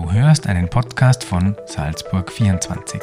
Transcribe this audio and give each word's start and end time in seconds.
Du 0.00 0.10
hörst 0.10 0.46
einen 0.46 0.66
Podcast 0.66 1.24
von 1.24 1.54
Salzburg 1.66 2.32
24. 2.32 3.02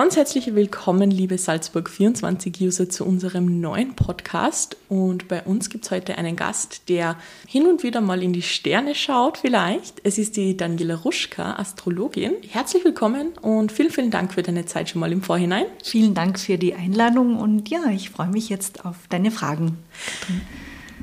Ganz 0.00 0.16
herzlich 0.16 0.54
willkommen, 0.54 1.10
liebe 1.10 1.36
Salzburg 1.36 1.90
24-User, 1.90 2.88
zu 2.88 3.04
unserem 3.04 3.60
neuen 3.60 3.96
Podcast. 3.96 4.78
Und 4.88 5.28
bei 5.28 5.42
uns 5.42 5.68
gibt 5.68 5.84
es 5.84 5.90
heute 5.90 6.16
einen 6.16 6.36
Gast, 6.36 6.88
der 6.88 7.16
hin 7.46 7.66
und 7.66 7.82
wieder 7.82 8.00
mal 8.00 8.22
in 8.22 8.32
die 8.32 8.40
Sterne 8.40 8.94
schaut, 8.94 9.36
vielleicht. 9.36 10.00
Es 10.02 10.16
ist 10.16 10.38
die 10.38 10.56
Daniela 10.56 10.94
Ruschka, 10.94 11.56
Astrologin. 11.56 12.32
Herzlich 12.48 12.82
willkommen 12.82 13.32
und 13.42 13.72
vielen, 13.72 13.90
vielen 13.90 14.10
Dank 14.10 14.32
für 14.32 14.42
deine 14.42 14.64
Zeit 14.64 14.88
schon 14.88 15.00
mal 15.00 15.12
im 15.12 15.20
Vorhinein. 15.20 15.66
Vielen 15.84 16.14
Dank 16.14 16.38
für 16.38 16.56
die 16.56 16.72
Einladung 16.72 17.36
und 17.36 17.68
ja, 17.68 17.90
ich 17.90 18.08
freue 18.08 18.30
mich 18.30 18.48
jetzt 18.48 18.86
auf 18.86 18.96
deine 19.10 19.30
Fragen. 19.30 19.76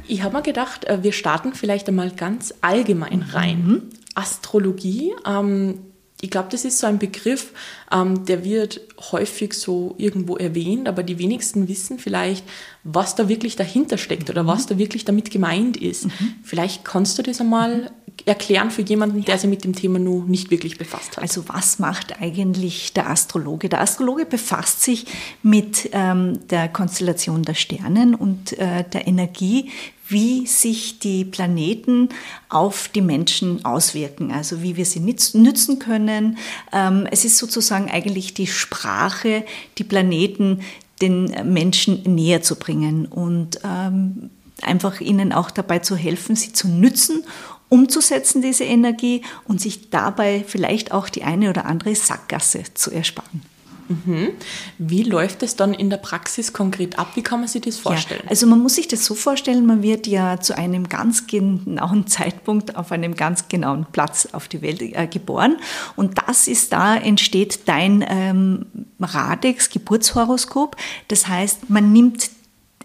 Ich 0.07 0.23
habe 0.23 0.37
mir 0.37 0.41
gedacht, 0.41 0.85
äh, 0.85 1.03
wir 1.03 1.11
starten 1.11 1.53
vielleicht 1.53 1.87
einmal 1.87 2.09
ganz 2.09 2.51
allgemein 2.61 3.21
rein. 3.21 3.63
Mhm. 3.63 3.83
Astrologie. 4.15 5.13
Ähm, 5.23 5.81
ich 6.21 6.31
glaube, 6.31 6.49
das 6.51 6.65
ist 6.65 6.79
so 6.79 6.87
ein 6.87 6.97
Begriff, 6.97 7.53
ähm, 7.91 8.25
der 8.25 8.43
wird 8.43 8.81
häufig 9.11 9.53
so 9.53 9.93
irgendwo 9.97 10.35
erwähnt, 10.35 10.87
aber 10.87 11.03
die 11.03 11.19
wenigsten 11.19 11.67
wissen 11.67 11.99
vielleicht, 11.99 12.43
was 12.83 13.15
da 13.15 13.29
wirklich 13.29 13.55
dahinter 13.55 13.97
steckt 13.97 14.29
oder 14.29 14.43
mhm. 14.43 14.47
was 14.47 14.65
da 14.65 14.77
wirklich 14.77 15.05
damit 15.05 15.29
gemeint 15.29 15.77
ist. 15.77 16.05
Mhm. 16.05 16.35
Vielleicht 16.43 16.83
kannst 16.83 17.17
du 17.19 17.23
das 17.23 17.39
einmal 17.39 17.91
erklären 18.27 18.71
für 18.71 18.81
jemanden, 18.81 19.23
der 19.23 19.37
sich 19.37 19.49
mit 19.49 19.63
dem 19.63 19.73
Thema 19.73 19.99
nur 19.99 20.25
nicht 20.25 20.51
wirklich 20.51 20.77
befasst 20.77 21.17
hat. 21.17 21.23
Also 21.23 21.47
was 21.47 21.79
macht 21.79 22.21
eigentlich 22.21 22.93
der 22.93 23.09
Astrologe? 23.09 23.69
Der 23.69 23.81
Astrologe 23.81 24.25
befasst 24.25 24.81
sich 24.81 25.05
mit 25.43 25.89
ähm, 25.93 26.47
der 26.49 26.67
Konstellation 26.67 27.43
der 27.43 27.53
Sternen 27.53 28.15
und 28.15 28.57
äh, 28.59 28.83
der 28.83 29.07
Energie, 29.07 29.71
wie 30.09 30.45
sich 30.47 30.99
die 30.99 31.25
Planeten 31.25 32.09
auf 32.49 32.89
die 32.89 33.01
Menschen 33.01 33.65
auswirken, 33.65 34.31
also 34.31 34.61
wie 34.61 34.77
wir 34.77 34.85
sie 34.85 34.99
nützen 34.99 35.79
können. 35.79 36.37
Ähm, 36.71 37.07
es 37.11 37.25
ist 37.25 37.37
sozusagen 37.37 37.89
eigentlich 37.89 38.33
die 38.33 38.47
Sprache, 38.47 39.43
die 39.77 39.83
Planeten 39.83 40.61
den 41.01 41.53
Menschen 41.53 42.03
näher 42.15 42.41
zu 42.41 42.55
bringen 42.55 43.05
und 43.05 43.59
ähm, 43.63 44.29
einfach 44.61 45.01
ihnen 45.01 45.33
auch 45.33 45.51
dabei 45.51 45.79
zu 45.79 45.95
helfen, 45.95 46.35
sie 46.35 46.53
zu 46.53 46.67
nützen 46.67 47.23
umzusetzen, 47.69 48.41
diese 48.41 48.63
Energie, 48.63 49.21
und 49.45 49.61
sich 49.61 49.89
dabei 49.89 50.43
vielleicht 50.47 50.91
auch 50.91 51.09
die 51.09 51.23
eine 51.23 51.49
oder 51.49 51.65
andere 51.65 51.95
Sackgasse 51.95 52.63
zu 52.73 52.91
ersparen. 52.91 53.41
Mhm. 53.89 54.29
Wie 54.77 55.03
läuft 55.03 55.43
es 55.43 55.55
dann 55.55 55.73
in 55.73 55.89
der 55.89 55.97
Praxis 55.97 56.53
konkret 56.53 56.99
ab? 56.99 57.11
Wie 57.15 57.21
kann 57.21 57.39
man 57.39 57.47
sich 57.47 57.61
das 57.61 57.77
vorstellen? 57.77 58.21
Ja, 58.23 58.29
also 58.29 58.47
man 58.47 58.59
muss 58.59 58.75
sich 58.75 58.87
das 58.87 59.05
so 59.05 59.15
vorstellen, 59.15 59.65
man 59.65 59.81
wird 59.81 60.07
ja 60.07 60.39
zu 60.39 60.57
einem 60.57 60.89
ganz 60.89 61.27
genauen 61.27 62.07
Zeitpunkt 62.07 62.75
auf 62.75 62.91
einem 62.91 63.15
ganz 63.15 63.47
genauen 63.47 63.85
Platz 63.91 64.27
auf 64.31 64.47
die 64.47 64.61
Welt 64.61 64.81
äh, 64.81 65.07
geboren 65.07 65.57
und 65.95 66.17
das 66.27 66.47
ist 66.47 66.73
da 66.73 66.95
entsteht 66.97 67.61
dein 67.67 68.05
ähm, 68.07 68.65
Radex 68.99 69.69
Geburtshoroskop. 69.69 70.75
Das 71.07 71.27
heißt, 71.27 71.69
man 71.69 71.93
nimmt 71.93 72.29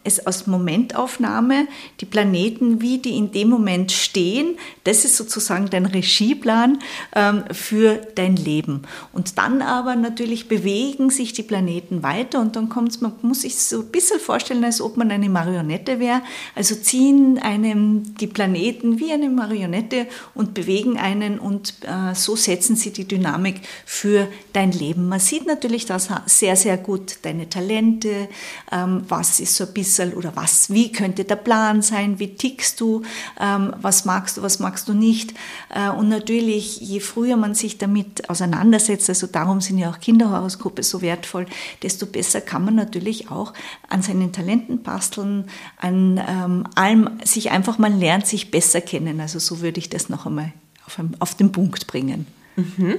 es 0.05 0.27
aus 0.27 0.47
Momentaufnahme, 0.47 1.69
die 2.00 2.06
Planeten, 2.06 2.81
wie 2.81 2.98
die 2.98 3.17
in 3.17 3.33
dem 3.33 3.48
Moment 3.48 3.92
stehen, 3.92 4.56
das 4.84 5.05
ist 5.05 5.17
sozusagen 5.17 5.70
dein 5.70 5.86
Regieplan 5.86 6.78
ähm, 7.14 7.45
für 7.53 8.00
dein 8.14 8.36
Leben. 8.36 8.83
Und 9.12 9.39
dann 9.39 9.62
aber 9.62 9.95
natürlich 9.95 10.48
bewegen 10.48 11.11
sich 11.11 11.33
die 11.33 11.42
Planeten 11.42 12.03
weiter 12.03 12.41
und 12.41 12.56
dann 12.56 12.69
kommt 12.69 13.00
man 13.00 13.12
muss 13.23 13.42
sich 13.42 13.56
so 13.56 13.80
ein 13.80 13.86
bisschen 13.86 14.19
vorstellen, 14.19 14.64
als 14.64 14.80
ob 14.80 14.97
man 14.97 15.11
eine 15.11 15.28
Marionette 15.28 16.00
wäre. 16.00 16.23
Also 16.55 16.75
ziehen 16.75 17.39
einem 17.39 18.17
die 18.17 18.27
Planeten 18.27 18.98
wie 18.98 19.12
eine 19.12 19.30
Marionette 19.30 20.06
und 20.34 20.55
bewegen 20.55 20.98
einen 20.98 21.39
und 21.39 21.75
äh, 21.83 22.14
so 22.14 22.34
setzen 22.34 22.77
sie 22.77 22.92
die 22.92 23.06
Dynamik 23.06 23.61
für 23.86 24.29
dein 24.52 24.73
Leben. 24.73 25.08
Man 25.08 25.20
sieht 25.20 25.46
natürlich 25.46 25.86
das 25.86 26.08
sehr, 26.27 26.57
sehr 26.57 26.77
gut, 26.77 27.18
deine 27.23 27.48
Talente, 27.48 28.29
ähm, 28.70 29.05
was 29.08 29.41
ist 29.41 29.55
so 29.55 29.64
ein 29.64 29.73
bisschen 29.73 29.92
bisschen 29.92 30.14
oder 30.14 30.35
was, 30.36 30.70
wie 30.70 30.92
könnte 30.92 31.25
der 31.25 31.36
Plan 31.36 31.83
sein, 31.83 32.19
wie 32.19 32.35
tickst 32.35 32.80
du, 32.80 33.03
ähm, 33.41 33.75
was 33.80 34.05
magst 34.05 34.36
du, 34.36 34.42
was 34.42 34.58
magst 34.58 34.89
du 34.89 34.95
nicht. 34.95 35.35
Äh, 35.75 35.91
und 35.91 36.08
natürlich, 36.08 36.80
je 36.80 37.01
früher 37.01 37.36
man 37.36 37.55
sich 37.55 37.79
damit 37.79 38.29
auseinandersetzt, 38.30 39.08
also 39.08 39.27
darum 39.27 39.61
sind 39.61 39.79
ja 39.79 39.91
auch 39.91 40.01
Kinderhoroskope 40.01 40.83
so 40.83 41.03
wertvoll, 41.03 41.47
desto 41.83 42.07
besser 42.07 42.41
kann 42.41 42.64
man 42.64 42.75
natürlich 42.75 43.30
auch 43.30 43.53
an 43.89 44.03
seinen 44.03 44.33
Talenten 44.33 44.83
basteln, 44.83 45.48
an 45.79 46.20
ähm, 46.27 46.64
allem 46.74 47.11
sich 47.24 47.51
einfach, 47.51 47.79
man 47.79 47.98
lernt 47.98 48.27
sich 48.27 48.51
besser 48.51 48.80
kennen. 48.80 49.20
Also 49.20 49.39
so 49.39 49.61
würde 49.61 49.79
ich 49.79 49.91
das 49.91 50.09
noch 50.09 50.27
einmal 50.27 50.53
auf, 50.86 50.98
auf 51.19 51.35
den 51.35 51.53
Punkt 51.53 51.86
bringen. 51.86 52.27
Mhm. 52.57 52.98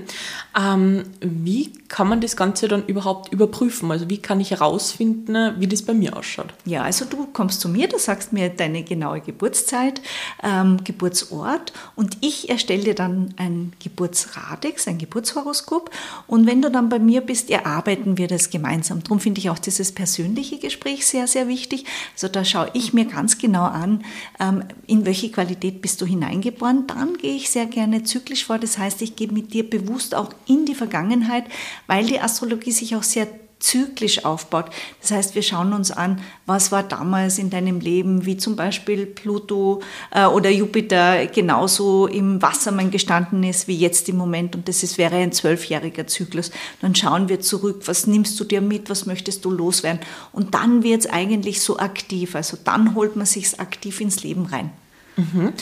Ähm, 0.60 1.04
wie 1.20 1.72
kann 1.88 2.08
man 2.08 2.22
das 2.22 2.36
Ganze 2.36 2.68
dann 2.68 2.88
überhaupt 2.88 3.32
überprüfen? 3.32 3.92
Also 3.92 4.10
wie 4.10 4.18
kann 4.18 4.40
ich 4.40 4.50
herausfinden, 4.50 5.54
wie 5.60 5.68
das 5.68 5.84
bei 5.84 5.94
mir 5.94 6.18
ausschaut? 6.18 6.54
Ja, 6.66 6.82
also 6.82 7.06
du 7.06 7.28
kommst 7.28 7.62
zu 7.62 7.70
mir, 7.70 7.88
du 7.88 8.00
sagst 8.00 8.34
mir 8.34 8.50
deine 8.50 8.84
genaue 8.84 9.22
Geburtszeit, 9.22 10.02
ähm, 10.42 10.84
Geburtsort 10.84 11.72
und 11.96 12.18
ich 12.22 12.50
erstelle 12.50 12.84
dir 12.84 12.96
dann 12.96 13.36
ein 13.38 13.74
Geburtsradex, 13.84 14.88
ein 14.88 14.98
Geburtshoroskop 14.98 15.92
und 16.26 16.48
wenn 16.48 16.64
du 16.64 16.72
dann 16.72 16.90
bei 16.90 16.98
mir 16.98 17.22
bist, 17.22 17.52
erarbeiten 17.52 18.18
wir 18.18 18.28
das 18.28 18.50
gemeinsam. 18.50 19.04
Darum 19.04 19.20
finde 19.20 19.40
ich 19.40 19.52
auch 19.52 19.60
dieses 19.60 19.92
persönliche 19.92 20.58
Gespräch 20.58 21.06
sehr, 21.06 21.28
sehr 21.28 21.48
wichtig. 21.48 21.86
Also 22.16 22.28
da 22.28 22.44
schaue 22.44 22.72
ich 22.74 22.94
mir 22.94 23.06
ganz 23.06 23.38
genau 23.38 23.66
an, 23.66 24.04
ähm, 24.40 24.64
in 24.88 25.06
welche 25.06 25.30
Qualität 25.30 25.82
bist 25.82 26.02
du 26.02 26.08
hineingeboren. 26.08 26.88
Dann 26.88 27.18
gehe 27.18 27.36
ich 27.36 27.52
sehr 27.52 27.68
gerne 27.68 28.04
zyklisch 28.04 28.46
vor, 28.46 28.58
das 28.58 28.80
heißt, 28.80 29.02
ich 29.04 29.16
gebe 29.16 29.34
mit 29.34 29.43
dir 29.48 29.70
bewusst 29.70 30.16
auch 30.16 30.30
in 30.48 30.66
die 30.66 30.76
Vergangenheit, 30.76 31.46
weil 31.88 32.06
die 32.06 32.20
Astrologie 32.20 32.72
sich 32.72 32.96
auch 32.96 33.04
sehr 33.04 33.28
zyklisch 33.64 34.26
aufbaut. 34.26 34.66
Das 35.02 35.12
heißt, 35.12 35.36
wir 35.36 35.42
schauen 35.42 35.74
uns 35.74 35.90
an, 35.90 36.22
was 36.46 36.72
war 36.72 36.84
damals 36.84 37.40
in 37.40 37.50
deinem 37.50 37.80
Leben, 37.80 38.26
wie 38.26 38.36
zum 38.36 38.56
Beispiel 38.56 39.06
Pluto 39.06 39.82
äh, 40.12 40.26
oder 40.26 40.50
Jupiter 40.50 41.26
genauso 41.28 42.08
im 42.08 42.42
Wassermann 42.42 42.92
gestanden 42.92 43.42
ist 43.44 43.68
wie 43.68 43.78
jetzt 43.78 44.10
im 44.10 44.18
Moment. 44.18 44.54
Und 44.56 44.68
das 44.68 44.84
ist, 44.84 44.98
wäre 44.98 45.16
ein 45.16 45.32
zwölfjähriger 45.32 46.08
Zyklus. 46.08 46.52
Dann 46.82 46.94
schauen 46.94 47.30
wir 47.30 47.40
zurück, 47.40 47.84
was 47.86 48.06
nimmst 48.06 48.38
du 48.40 48.44
dir 48.44 48.60
mit, 48.60 48.90
was 48.90 49.06
möchtest 49.06 49.46
du 49.46 49.52
loswerden. 49.52 50.02
Und 50.34 50.54
dann 50.54 50.84
wird 50.84 51.02
es 51.02 51.10
eigentlich 51.10 51.62
so 51.62 51.80
aktiv. 51.80 52.36
Also 52.36 52.58
dann 52.62 52.96
holt 52.96 53.16
man 53.16 53.26
sich 53.26 53.60
aktiv 53.60 54.02
ins 54.02 54.24
Leben 54.24 54.46
rein. 54.46 54.72
Mhm. 55.16 55.54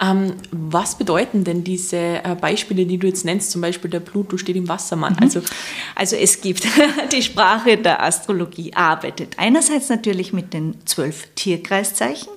Ähm, 0.00 0.34
was 0.52 0.96
bedeuten 0.96 1.42
denn 1.44 1.64
diese 1.64 1.96
äh, 1.96 2.36
Beispiele, 2.40 2.86
die 2.86 2.98
du 2.98 3.06
jetzt 3.06 3.24
nennst, 3.24 3.50
zum 3.50 3.60
Beispiel 3.60 3.90
der 3.90 4.00
Pluto 4.00 4.36
steht 4.36 4.56
im 4.56 4.68
Wassermann? 4.68 5.14
Mhm. 5.14 5.22
Also, 5.22 5.42
also 5.94 6.16
es 6.16 6.40
gibt 6.40 6.66
die 7.12 7.22
Sprache 7.22 7.76
der 7.76 8.02
Astrologie 8.02 8.72
arbeitet 8.74 9.38
einerseits 9.38 9.88
natürlich 9.88 10.32
mit 10.32 10.54
den 10.54 10.74
zwölf 10.84 11.28
Tierkreiszeichen, 11.34 12.32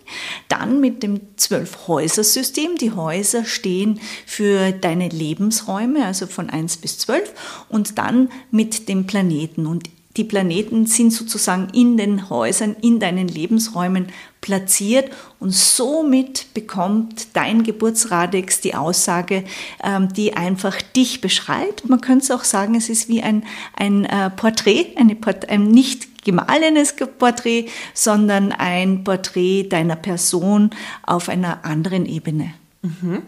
dann 0.50 0.80
mit 0.80 1.04
dem 1.04 1.22
zwölf 1.38 1.88
Häusersystem. 1.88 2.76
Die 2.78 2.92
Häuser 2.92 3.46
stehen 3.46 4.00
für 4.26 4.72
deine 4.72 5.10
Lebensräume, 5.10 6.06
also 6.06 6.26
von 6.28 6.50
eins 6.50 6.78
bis 6.78 6.98
zwölf, 6.98 7.34
und 7.70 7.98
dann 7.98 8.30
mit 8.52 8.90
dem 8.90 9.06
Planeten. 9.06 9.68
Und 9.68 9.90
die 10.18 10.24
Planeten 10.24 10.86
sind 10.86 11.12
sozusagen 11.12 11.70
in 11.74 11.98
den 11.98 12.30
Häusern, 12.30 12.76
in 12.82 13.00
deinen 13.00 13.28
Lebensräumen 13.28 14.08
platziert 14.42 15.12
und 15.40 15.52
somit 15.52 16.54
bekommt 16.54 17.28
dein 17.34 17.64
Geburtsradex 17.64 18.62
die 18.62 18.76
Aussage, 18.76 19.44
ähm, 19.84 20.14
die 20.14 20.36
einfach 20.36 20.82
dich 20.82 21.22
beschreibt. 21.22 21.90
Man 21.90 22.02
könnte 22.02 22.36
auch 22.36 22.44
sagen, 22.44 22.76
es 22.76 22.90
ist 22.90 23.08
wie 23.08 23.24
ein, 23.24 23.44
ein 23.76 24.06
äh, 24.06 24.30
Porträt, 24.30 24.96
eine 24.98 25.18
ein 25.48 25.68
nicht 25.70 26.24
gemahlenes 26.24 26.96
Porträt, 27.18 27.68
sondern 27.94 28.52
ein 28.52 29.04
Porträt 29.04 29.64
deiner 29.64 29.96
Person 29.96 30.70
auf 31.04 31.30
einer 31.30 31.66
anderen 31.66 32.06
Ebene. 32.06 32.54
Mhm. 32.82 33.24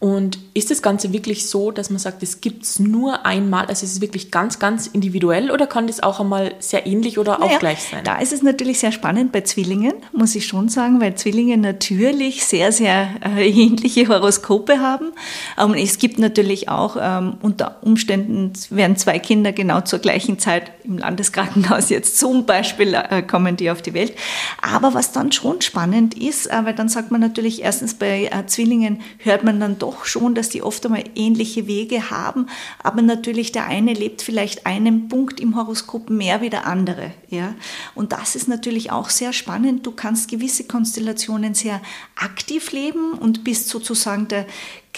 Und 0.00 0.38
ist 0.54 0.70
das 0.70 0.80
Ganze 0.80 1.12
wirklich 1.12 1.48
so, 1.48 1.72
dass 1.72 1.90
man 1.90 1.98
sagt, 1.98 2.22
es 2.22 2.40
gibt 2.40 2.62
es 2.62 2.78
nur 2.78 3.26
einmal, 3.26 3.66
also 3.66 3.84
es 3.84 3.94
ist 3.94 4.00
wirklich 4.00 4.30
ganz, 4.30 4.60
ganz 4.60 4.86
individuell 4.86 5.50
oder 5.50 5.66
kann 5.66 5.88
das 5.88 6.00
auch 6.00 6.20
einmal 6.20 6.54
sehr 6.60 6.86
ähnlich 6.86 7.18
oder 7.18 7.38
naja, 7.38 7.56
auch 7.56 7.58
gleich 7.58 7.82
sein? 7.82 8.04
Da 8.04 8.18
ist 8.18 8.32
es 8.32 8.40
natürlich 8.40 8.78
sehr 8.78 8.92
spannend 8.92 9.32
bei 9.32 9.40
Zwillingen, 9.40 9.94
muss 10.12 10.36
ich 10.36 10.46
schon 10.46 10.68
sagen, 10.68 11.00
weil 11.00 11.16
Zwillinge 11.16 11.58
natürlich 11.58 12.44
sehr, 12.44 12.70
sehr 12.70 13.08
äh, 13.36 13.48
ähnliche 13.50 14.06
Horoskope 14.06 14.78
haben. 14.78 15.10
Ähm, 15.58 15.74
es 15.74 15.98
gibt 15.98 16.20
natürlich 16.20 16.68
auch 16.68 16.96
ähm, 17.00 17.36
unter 17.42 17.78
Umständen 17.82 18.52
werden 18.70 18.96
zwei 18.96 19.18
Kinder 19.18 19.50
genau 19.50 19.80
zur 19.80 19.98
gleichen 19.98 20.38
Zeit 20.38 20.70
im 20.88 20.98
Landeskrankenhaus 20.98 21.90
jetzt 21.90 22.18
zum 22.18 22.46
Beispiel 22.46 22.94
äh, 22.94 23.22
kommen 23.22 23.56
die 23.56 23.70
auf 23.70 23.82
die 23.82 23.94
Welt. 23.94 24.14
Aber 24.62 24.94
was 24.94 25.12
dann 25.12 25.30
schon 25.30 25.60
spannend 25.60 26.16
ist, 26.16 26.46
äh, 26.46 26.64
weil 26.64 26.74
dann 26.74 26.88
sagt 26.88 27.10
man 27.10 27.20
natürlich 27.20 27.62
erstens 27.62 27.94
bei 27.94 28.30
äh, 28.32 28.46
Zwillingen 28.46 29.02
hört 29.18 29.44
man 29.44 29.60
dann 29.60 29.78
doch 29.78 30.06
schon, 30.06 30.34
dass 30.34 30.48
die 30.48 30.62
oft 30.62 30.84
einmal 30.86 31.04
ähnliche 31.14 31.66
Wege 31.66 32.10
haben, 32.10 32.48
aber 32.82 33.02
natürlich 33.02 33.52
der 33.52 33.66
eine 33.66 33.92
lebt 33.92 34.22
vielleicht 34.22 34.66
einen 34.66 35.08
Punkt 35.08 35.40
im 35.40 35.56
Horoskop 35.56 36.10
mehr 36.10 36.40
wie 36.40 36.50
der 36.50 36.66
andere. 36.66 37.12
Ja? 37.28 37.54
Und 37.94 38.12
das 38.12 38.34
ist 38.34 38.48
natürlich 38.48 38.90
auch 38.90 39.10
sehr 39.10 39.32
spannend. 39.32 39.86
Du 39.86 39.92
kannst 39.92 40.30
gewisse 40.30 40.64
Konstellationen 40.64 41.54
sehr 41.54 41.80
aktiv 42.16 42.72
leben 42.72 43.12
und 43.12 43.44
bist 43.44 43.68
sozusagen 43.68 44.28
der 44.28 44.46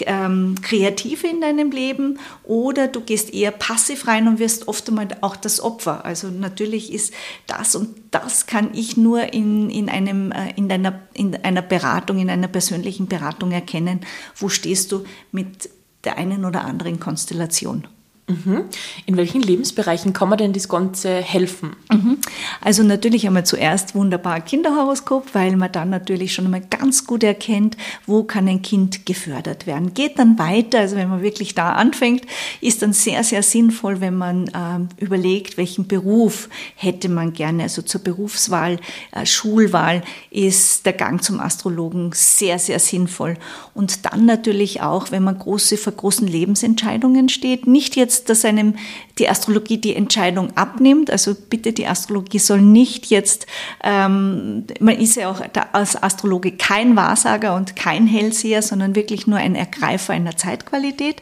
ähm, 0.07 0.55
Kreative 0.61 1.27
in 1.27 1.41
deinem 1.41 1.71
Leben 1.71 2.19
oder 2.43 2.87
du 2.87 3.01
gehst 3.01 3.33
eher 3.33 3.51
passiv 3.51 4.07
rein 4.07 4.27
und 4.27 4.39
wirst 4.39 4.67
oft 4.67 4.87
einmal 4.89 5.07
auch 5.21 5.35
das 5.35 5.61
Opfer. 5.61 6.05
Also 6.05 6.27
natürlich 6.27 6.91
ist 6.91 7.13
das 7.47 7.75
und 7.75 7.89
das 8.11 8.45
kann 8.45 8.71
ich 8.73 8.97
nur 8.97 9.33
in, 9.33 9.69
in, 9.69 9.89
einem, 9.89 10.31
äh, 10.31 10.51
in, 10.55 10.69
deiner, 10.69 11.01
in 11.13 11.35
einer 11.43 11.61
Beratung, 11.61 12.19
in 12.19 12.29
einer 12.29 12.47
persönlichen 12.47 13.07
Beratung 13.07 13.51
erkennen, 13.51 14.01
wo 14.35 14.49
stehst 14.49 14.91
du 14.91 15.05
mit 15.31 15.69
der 16.03 16.17
einen 16.17 16.45
oder 16.45 16.65
anderen 16.65 16.99
Konstellation. 16.99 17.87
Mhm. 18.31 18.63
In 19.05 19.17
welchen 19.17 19.41
Lebensbereichen 19.41 20.13
kann 20.13 20.29
man 20.29 20.37
denn 20.37 20.53
das 20.53 20.69
Ganze 20.69 21.15
helfen? 21.15 21.75
Mhm. 21.91 22.17
Also 22.61 22.83
natürlich 22.83 23.27
einmal 23.27 23.45
zuerst 23.45 23.95
wunderbar 23.95 24.41
Kinderhoroskop, 24.41 25.33
weil 25.33 25.55
man 25.55 25.71
dann 25.71 25.89
natürlich 25.89 26.33
schon 26.33 26.45
einmal 26.45 26.61
ganz 26.61 27.05
gut 27.05 27.23
erkennt, 27.23 27.77
wo 28.05 28.23
kann 28.23 28.47
ein 28.47 28.61
Kind 28.61 29.05
gefördert 29.05 29.67
werden. 29.67 29.93
Geht 29.93 30.19
dann 30.19 30.39
weiter, 30.39 30.79
also 30.79 30.95
wenn 30.95 31.09
man 31.09 31.21
wirklich 31.21 31.55
da 31.55 31.73
anfängt, 31.73 32.23
ist 32.61 32.81
dann 32.81 32.93
sehr, 32.93 33.23
sehr 33.23 33.43
sinnvoll, 33.43 34.01
wenn 34.01 34.15
man 34.15 34.47
äh, 34.47 35.03
überlegt, 35.03 35.57
welchen 35.57 35.87
Beruf 35.87 36.49
hätte 36.75 37.09
man 37.09 37.33
gerne. 37.33 37.63
Also 37.63 37.81
zur 37.81 38.01
Berufswahl, 38.01 38.77
äh, 39.11 39.25
Schulwahl 39.25 40.03
ist 40.29 40.85
der 40.85 40.93
Gang 40.93 41.23
zum 41.23 41.39
Astrologen 41.39 42.11
sehr, 42.13 42.59
sehr 42.59 42.79
sinnvoll. 42.79 43.37
Und 43.73 44.05
dann 44.05 44.25
natürlich 44.25 44.81
auch, 44.81 45.11
wenn 45.11 45.23
man 45.23 45.37
große, 45.37 45.77
vor 45.77 45.93
großen 45.93 46.27
Lebensentscheidungen 46.27 47.29
steht, 47.29 47.67
nicht 47.67 47.95
jetzt 47.95 48.20
dass 48.29 48.45
einem 48.45 48.75
die 49.21 49.29
Astrologie 49.29 49.77
die 49.77 49.95
Entscheidung 49.95 50.57
abnimmt. 50.57 51.11
Also 51.11 51.35
bitte, 51.35 51.73
die 51.73 51.85
Astrologie 51.85 52.39
soll 52.39 52.59
nicht 52.59 53.05
jetzt, 53.11 53.45
ähm, 53.83 54.65
man 54.79 54.97
ist 54.97 55.15
ja 55.15 55.29
auch 55.29 55.41
als 55.73 56.01
Astrologe 56.01 56.53
kein 56.53 56.95
Wahrsager 56.95 57.55
und 57.55 57.75
kein 57.75 58.07
Hellseher, 58.07 58.63
sondern 58.63 58.95
wirklich 58.95 59.27
nur 59.27 59.37
ein 59.37 59.53
Ergreifer 59.53 60.13
einer 60.13 60.35
Zeitqualität. 60.37 61.21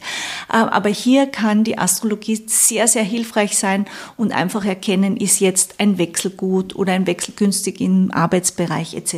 Äh, 0.50 0.54
aber 0.54 0.88
hier 0.88 1.28
kann 1.28 1.66
die 1.66 1.78
Astrologie 1.78 2.42
sehr, 2.48 2.88
sehr 2.88 3.04
hilfreich 3.04 3.58
sein 3.58 3.86
und 4.16 4.32
einfach 4.32 4.64
erkennen, 4.64 5.18
ist 5.18 5.42
jetzt 5.42 5.76
ein 5.80 5.98
Wechsel 5.98 6.32
gut 6.32 6.78
oder 6.78 6.94
ein 6.94 7.06
Wechsel 7.06 7.34
günstig 7.36 7.82
im 7.82 8.14
Arbeitsbereich 8.14 8.94
etc. 8.94 9.16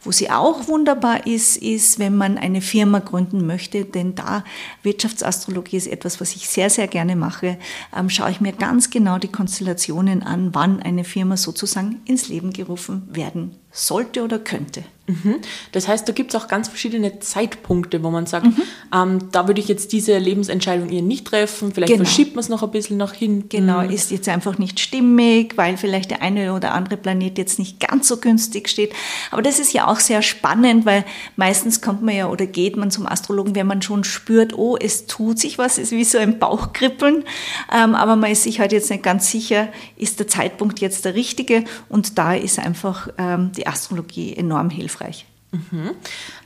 Wo 0.00 0.12
sie 0.12 0.30
auch 0.30 0.68
wunderbar 0.68 1.26
ist, 1.26 1.56
ist, 1.56 1.98
wenn 1.98 2.16
man 2.16 2.38
eine 2.38 2.60
Firma 2.60 3.00
gründen 3.00 3.48
möchte, 3.48 3.84
denn 3.84 4.14
da 4.14 4.44
Wirtschaftsastrologie 4.84 5.76
ist 5.76 5.88
etwas, 5.88 6.20
was 6.20 6.36
ich 6.36 6.48
sehr, 6.48 6.70
sehr 6.70 6.86
gerne 6.86 7.16
mache 7.16 7.58
ähm, 7.96 8.10
schaue 8.10 8.30
ich 8.30 8.40
mir 8.40 8.52
ganz 8.52 8.90
genau 8.90 9.18
die 9.18 9.28
Konstellationen 9.28 10.22
an, 10.22 10.54
wann 10.54 10.80
eine 10.80 11.04
Firma 11.04 11.36
sozusagen 11.36 12.00
ins 12.04 12.28
Leben 12.28 12.52
gerufen 12.52 13.08
werden 13.10 13.56
sollte 13.76 14.22
oder 14.24 14.38
könnte. 14.38 14.84
Mhm. 15.08 15.36
Das 15.70 15.86
heißt, 15.86 16.08
da 16.08 16.12
gibt 16.12 16.34
es 16.34 16.40
auch 16.40 16.48
ganz 16.48 16.68
verschiedene 16.68 17.20
Zeitpunkte, 17.20 18.02
wo 18.02 18.10
man 18.10 18.26
sagt, 18.26 18.46
mhm. 18.46 18.62
ähm, 18.92 19.18
da 19.30 19.46
würde 19.46 19.60
ich 19.60 19.68
jetzt 19.68 19.92
diese 19.92 20.18
Lebensentscheidung 20.18 20.90
eher 20.90 21.02
nicht 21.02 21.26
treffen, 21.26 21.72
vielleicht 21.72 21.92
genau. 21.92 22.04
verschiebt 22.04 22.34
man 22.34 22.40
es 22.40 22.48
noch 22.48 22.62
ein 22.62 22.70
bisschen 22.70 22.96
nach 22.96 23.12
hinten. 23.12 23.48
Genau, 23.48 23.80
ist 23.82 24.10
jetzt 24.10 24.28
einfach 24.28 24.58
nicht 24.58 24.80
stimmig, 24.80 25.56
weil 25.56 25.76
vielleicht 25.76 26.10
der 26.10 26.22
eine 26.22 26.54
oder 26.54 26.72
andere 26.72 26.96
Planet 26.96 27.38
jetzt 27.38 27.58
nicht 27.58 27.78
ganz 27.78 28.08
so 28.08 28.16
günstig 28.16 28.68
steht. 28.68 28.92
Aber 29.30 29.42
das 29.42 29.60
ist 29.60 29.72
ja 29.72 29.86
auch 29.86 30.00
sehr 30.00 30.22
spannend, 30.22 30.86
weil 30.86 31.04
meistens 31.36 31.80
kommt 31.80 32.02
man 32.02 32.16
ja 32.16 32.28
oder 32.28 32.46
geht 32.46 32.76
man 32.76 32.90
zum 32.90 33.06
Astrologen, 33.06 33.54
wenn 33.54 33.66
man 33.66 33.82
schon 33.82 34.02
spürt, 34.02 34.58
oh, 34.58 34.76
es 34.76 35.06
tut 35.06 35.38
sich 35.38 35.58
was, 35.58 35.78
es 35.78 35.86
ist 35.86 35.92
wie 35.92 36.04
so 36.04 36.18
ein 36.18 36.38
Bauchkribbeln, 36.38 37.24
ähm, 37.72 37.94
aber 37.94 38.16
man 38.16 38.32
ist 38.32 38.42
sich 38.42 38.58
halt 38.58 38.72
jetzt 38.72 38.90
nicht 38.90 39.04
ganz 39.04 39.30
sicher, 39.30 39.68
ist 39.96 40.18
der 40.18 40.26
Zeitpunkt 40.26 40.80
jetzt 40.80 41.04
der 41.04 41.14
richtige 41.14 41.64
und 41.88 42.18
da 42.18 42.34
ist 42.34 42.58
einfach 42.58 43.08
ähm, 43.18 43.52
die 43.56 43.65
Astrologie 43.66 44.36
enorm 44.36 44.70
hilfreich. 44.70 45.26
Mhm. 45.52 45.90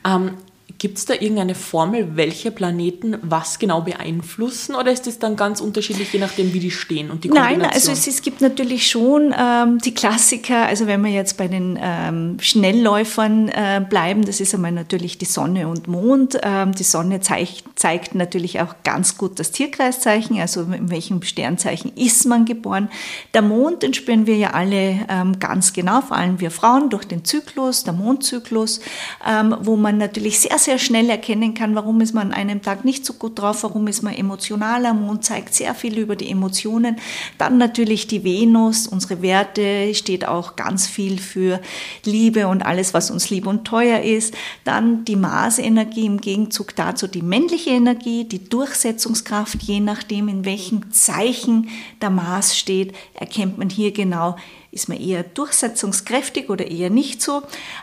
Ähm, 0.05 0.33
Gibt 0.81 0.97
es 0.97 1.05
da 1.05 1.13
irgendeine 1.13 1.55
Formel, 1.55 2.17
welche 2.17 2.51
Planeten 2.51 3.19
was 3.21 3.59
genau 3.59 3.83
beeinflussen 3.83 4.75
oder 4.75 4.91
ist 4.91 5.07
es 5.07 5.19
dann 5.19 5.37
ganz 5.37 5.61
unterschiedlich, 5.61 6.11
je 6.11 6.19
nachdem, 6.19 6.55
wie 6.55 6.59
die 6.59 6.71
stehen 6.71 7.11
und 7.11 7.23
die 7.23 7.29
Kombination? 7.29 7.59
Nein, 7.61 7.71
also 7.71 7.93
es, 7.93 8.07
es 8.07 8.23
gibt 8.23 8.41
natürlich 8.41 8.89
schon 8.89 9.35
ähm, 9.39 9.77
die 9.77 9.93
Klassiker, 9.93 10.65
also 10.65 10.87
wenn 10.87 11.05
wir 11.05 11.11
jetzt 11.11 11.37
bei 11.37 11.49
den 11.49 11.79
ähm, 11.79 12.39
Schnellläufern 12.41 13.51
äh, 13.51 13.85
bleiben, 13.87 14.25
das 14.25 14.41
ist 14.41 14.55
einmal 14.55 14.73
natürlich 14.73 15.19
die 15.19 15.27
Sonne 15.27 15.69
und 15.69 15.87
Mond. 15.87 16.39
Ähm, 16.43 16.75
die 16.75 16.83
Sonne 16.83 17.21
zeigt, 17.21 17.63
zeigt 17.75 18.15
natürlich 18.15 18.63
auch 18.63 18.77
ganz 18.83 19.19
gut 19.19 19.39
das 19.39 19.51
Tierkreiszeichen, 19.51 20.41
also 20.41 20.63
in 20.63 20.89
welchem 20.89 21.21
Sternzeichen 21.21 21.93
ist 21.95 22.25
man 22.25 22.47
geboren. 22.47 22.89
Der 23.35 23.43
Mond, 23.43 23.83
den 23.83 23.93
spüren 23.93 24.27
wir 24.27 24.39
ja 24.39 24.55
alle 24.55 25.01
ähm, 25.11 25.39
ganz 25.41 25.75
genau, 25.75 26.01
vor 26.01 26.17
allem 26.17 26.41
wir 26.41 26.51
Frauen, 26.51 26.89
durch 26.89 27.05
den 27.05 27.23
Zyklus, 27.23 27.85
der 27.85 27.93
Mondzyklus, 27.93 28.81
ähm, 29.29 29.55
wo 29.61 29.77
man 29.77 29.99
natürlich 29.99 30.41
sehr, 30.41 30.59
sehr 30.59 30.70
sehr 30.71 30.79
schnell 30.79 31.11
erkennen 31.11 31.55
kann, 31.55 31.75
warum 31.75 32.01
ist 32.01 32.15
man 32.15 32.29
an 32.29 32.33
einem 32.33 32.63
Tag 32.63 32.85
nicht 32.85 33.05
so 33.05 33.15
gut 33.15 33.41
drauf, 33.41 33.65
warum 33.65 33.89
ist 33.89 34.03
man 34.03 34.15
emotionaler. 34.15 34.95
Mond 34.95 35.25
zeigt 35.25 35.53
sehr 35.53 35.75
viel 35.75 35.99
über 35.99 36.15
die 36.15 36.31
Emotionen. 36.31 36.95
Dann 37.39 37.59
natürlich 37.59 38.07
die 38.07 38.23
Venus, 38.23 38.87
unsere 38.87 39.21
Werte, 39.21 39.93
steht 39.97 40.29
auch 40.29 40.55
ganz 40.55 40.87
viel 40.87 41.19
für 41.19 41.61
Liebe 42.05 42.47
und 42.47 42.63
alles, 42.63 42.95
was 42.95 43.11
uns 43.11 43.31
lieb 43.31 43.49
und 43.49 43.65
teuer 43.65 44.03
ist. 44.03 44.37
Dann 44.63 45.05
die 45.05 45.17
Marsenergie 45.17 46.07
im 46.07 46.21
Gegenzug 46.21 46.77
dazu 46.77 47.09
die 47.09 47.23
männliche 47.23 47.71
Energie, 47.71 48.23
die 48.23 48.49
Durchsetzungskraft, 48.49 49.61
je 49.65 49.81
nachdem, 49.81 50.29
in 50.29 50.45
welchem 50.45 50.93
Zeichen 50.93 51.69
der 52.01 52.11
Mars 52.11 52.57
steht, 52.57 52.95
erkennt 53.15 53.59
man 53.59 53.71
hier 53.71 53.91
genau, 53.91 54.37
ist 54.73 54.89
man 54.89 55.01
eher 55.01 55.25
durchsetzungskräftig 55.25 56.49
oder 56.49 56.71
eher 56.71 56.91
nicht 56.91 57.21
so? 57.21 57.39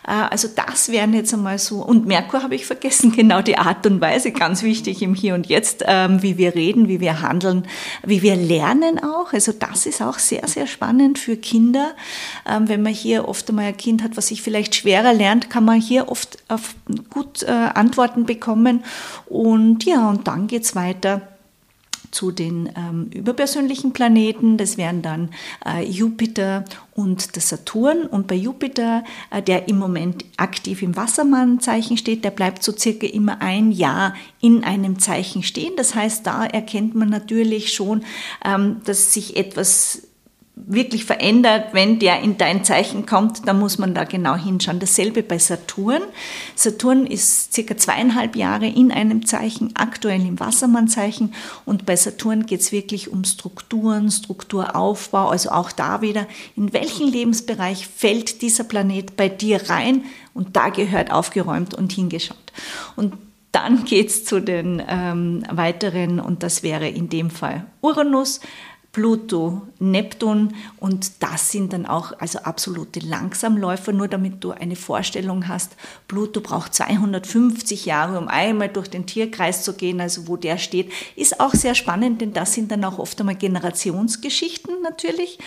Äh, 0.07 0.11
also 0.29 0.47
das 0.47 0.89
wären 0.89 1.13
jetzt 1.13 1.33
einmal 1.33 1.59
so. 1.59 1.83
Und 1.83 2.05
Merkur 2.05 2.43
habe 2.43 2.55
ich 2.55 2.65
vergessen, 2.65 3.11
genau 3.15 3.41
die 3.41 3.57
Art 3.57 3.85
und 3.85 3.99
Weise, 3.99 4.31
ganz 4.31 4.63
wichtig 4.63 5.01
im 5.01 5.13
Hier 5.13 5.35
und 5.35 5.47
Jetzt, 5.47 5.83
ähm, 5.85 6.23
wie 6.23 6.37
wir 6.37 6.55
reden, 6.55 6.87
wie 6.87 7.01
wir 7.01 7.21
handeln, 7.21 7.67
wie 8.05 8.21
wir 8.21 8.35
lernen 8.35 8.99
auch. 9.03 9.33
Also 9.33 9.51
das 9.51 9.85
ist 9.85 10.01
auch 10.01 10.19
sehr, 10.19 10.47
sehr 10.47 10.67
spannend 10.67 11.19
für 11.19 11.35
Kinder. 11.35 11.93
Ähm, 12.49 12.69
wenn 12.69 12.81
man 12.81 12.93
hier 12.93 13.27
oft 13.27 13.49
einmal 13.49 13.65
ein 13.65 13.77
Kind 13.77 14.01
hat, 14.01 14.15
was 14.15 14.27
sich 14.27 14.41
vielleicht 14.41 14.75
schwerer 14.75 15.13
lernt, 15.13 15.49
kann 15.49 15.65
man 15.65 15.81
hier 15.81 16.09
oft 16.09 16.37
gut 17.09 17.43
äh, 17.43 17.51
Antworten 17.51 18.25
bekommen. 18.25 18.83
Und 19.25 19.83
ja, 19.83 20.09
und 20.09 20.27
dann 20.27 20.47
geht's 20.47 20.75
weiter 20.75 21.21
zu 22.11 22.31
den 22.31 22.69
ähm, 22.75 23.09
überpersönlichen 23.13 23.93
Planeten. 23.93 24.57
Das 24.57 24.77
wären 24.77 25.01
dann 25.01 25.29
äh, 25.65 25.83
Jupiter 25.83 26.65
und 26.93 27.35
der 27.35 27.41
Saturn. 27.41 28.07
Und 28.07 28.27
bei 28.27 28.35
Jupiter, 28.35 29.03
äh, 29.29 29.41
der 29.41 29.67
im 29.67 29.77
Moment 29.77 30.25
aktiv 30.37 30.81
im 30.81 30.95
Wassermannzeichen 30.95 31.97
steht, 31.97 32.23
der 32.23 32.31
bleibt 32.31 32.63
so 32.63 32.71
circa 32.75 33.07
immer 33.07 33.41
ein 33.41 33.71
Jahr 33.71 34.15
in 34.41 34.63
einem 34.63 34.99
Zeichen 34.99 35.43
stehen. 35.43 35.73
Das 35.77 35.95
heißt, 35.95 36.25
da 36.25 36.45
erkennt 36.45 36.95
man 36.95 37.09
natürlich 37.09 37.73
schon, 37.73 38.03
ähm, 38.43 38.77
dass 38.85 39.13
sich 39.13 39.37
etwas 39.37 40.06
wirklich 40.65 41.05
verändert, 41.05 41.73
wenn 41.73 41.99
der 41.99 42.21
in 42.21 42.37
dein 42.37 42.63
Zeichen 42.63 43.05
kommt, 43.05 43.47
dann 43.47 43.59
muss 43.59 43.77
man 43.77 43.93
da 43.93 44.03
genau 44.03 44.35
hinschauen. 44.35 44.79
Dasselbe 44.79 45.23
bei 45.23 45.37
Saturn. 45.37 46.01
Saturn 46.55 47.05
ist 47.05 47.53
circa 47.53 47.77
zweieinhalb 47.77 48.35
Jahre 48.35 48.67
in 48.67 48.91
einem 48.91 49.25
Zeichen, 49.25 49.71
aktuell 49.75 50.25
im 50.25 50.39
Wassermannzeichen 50.39 51.33
und 51.65 51.85
bei 51.85 51.95
Saturn 51.95 52.45
geht 52.45 52.61
es 52.61 52.71
wirklich 52.71 53.11
um 53.11 53.23
Strukturen, 53.23 54.09
Strukturaufbau, 54.09 55.29
also 55.29 55.51
auch 55.51 55.71
da 55.71 56.01
wieder, 56.01 56.27
in 56.55 56.73
welchen 56.73 57.07
Lebensbereich 57.07 57.87
fällt 57.87 58.41
dieser 58.41 58.63
Planet 58.63 59.15
bei 59.15 59.29
dir 59.29 59.69
rein 59.69 60.05
und 60.33 60.55
da 60.55 60.69
gehört 60.69 61.11
aufgeräumt 61.11 61.75
und 61.75 61.91
hingeschaut. 61.91 62.37
Und 62.95 63.13
dann 63.51 63.85
geht 63.85 64.09
es 64.09 64.25
zu 64.25 64.39
den 64.39 64.83
ähm, 64.87 65.43
weiteren, 65.49 66.19
und 66.19 66.43
das 66.43 66.63
wäre 66.63 66.87
in 66.87 67.09
dem 67.09 67.29
Fall 67.29 67.65
Uranus. 67.81 68.39
Pluto, 68.97 69.61
Neptun 69.77 70.55
und 70.77 71.21
das 71.21 71.51
sind 71.51 71.71
dann 71.71 71.85
auch 71.85 72.13
also 72.17 72.39
absolute 72.39 72.99
Langsamläufer, 72.99 73.91
nur 73.91 74.07
damit 74.07 74.43
du 74.43 74.53
eine 74.53 74.75
Vorstellung 74.75 75.47
hast. 75.47 75.75
Pluto 76.07 76.41
braucht 76.41 76.73
250 76.73 77.85
Jahre, 77.85 78.17
um 78.17 78.27
einmal 78.27 78.69
durch 78.69 78.87
den 78.87 79.05
Tierkreis 79.05 79.61
zu 79.61 79.75
gehen, 79.75 80.01
also 80.01 80.27
wo 80.27 80.35
der 80.35 80.57
steht, 80.57 80.91
ist 81.15 81.39
auch 81.39 81.53
sehr 81.53 81.75
spannend, 81.75 82.21
denn 82.21 82.33
das 82.33 82.55
sind 82.55 82.71
dann 82.71 82.83
auch 82.85 82.97
oft 82.97 83.19
einmal 83.19 83.35
Generationsgeschichten 83.35 84.81
natürlich. 84.81 85.37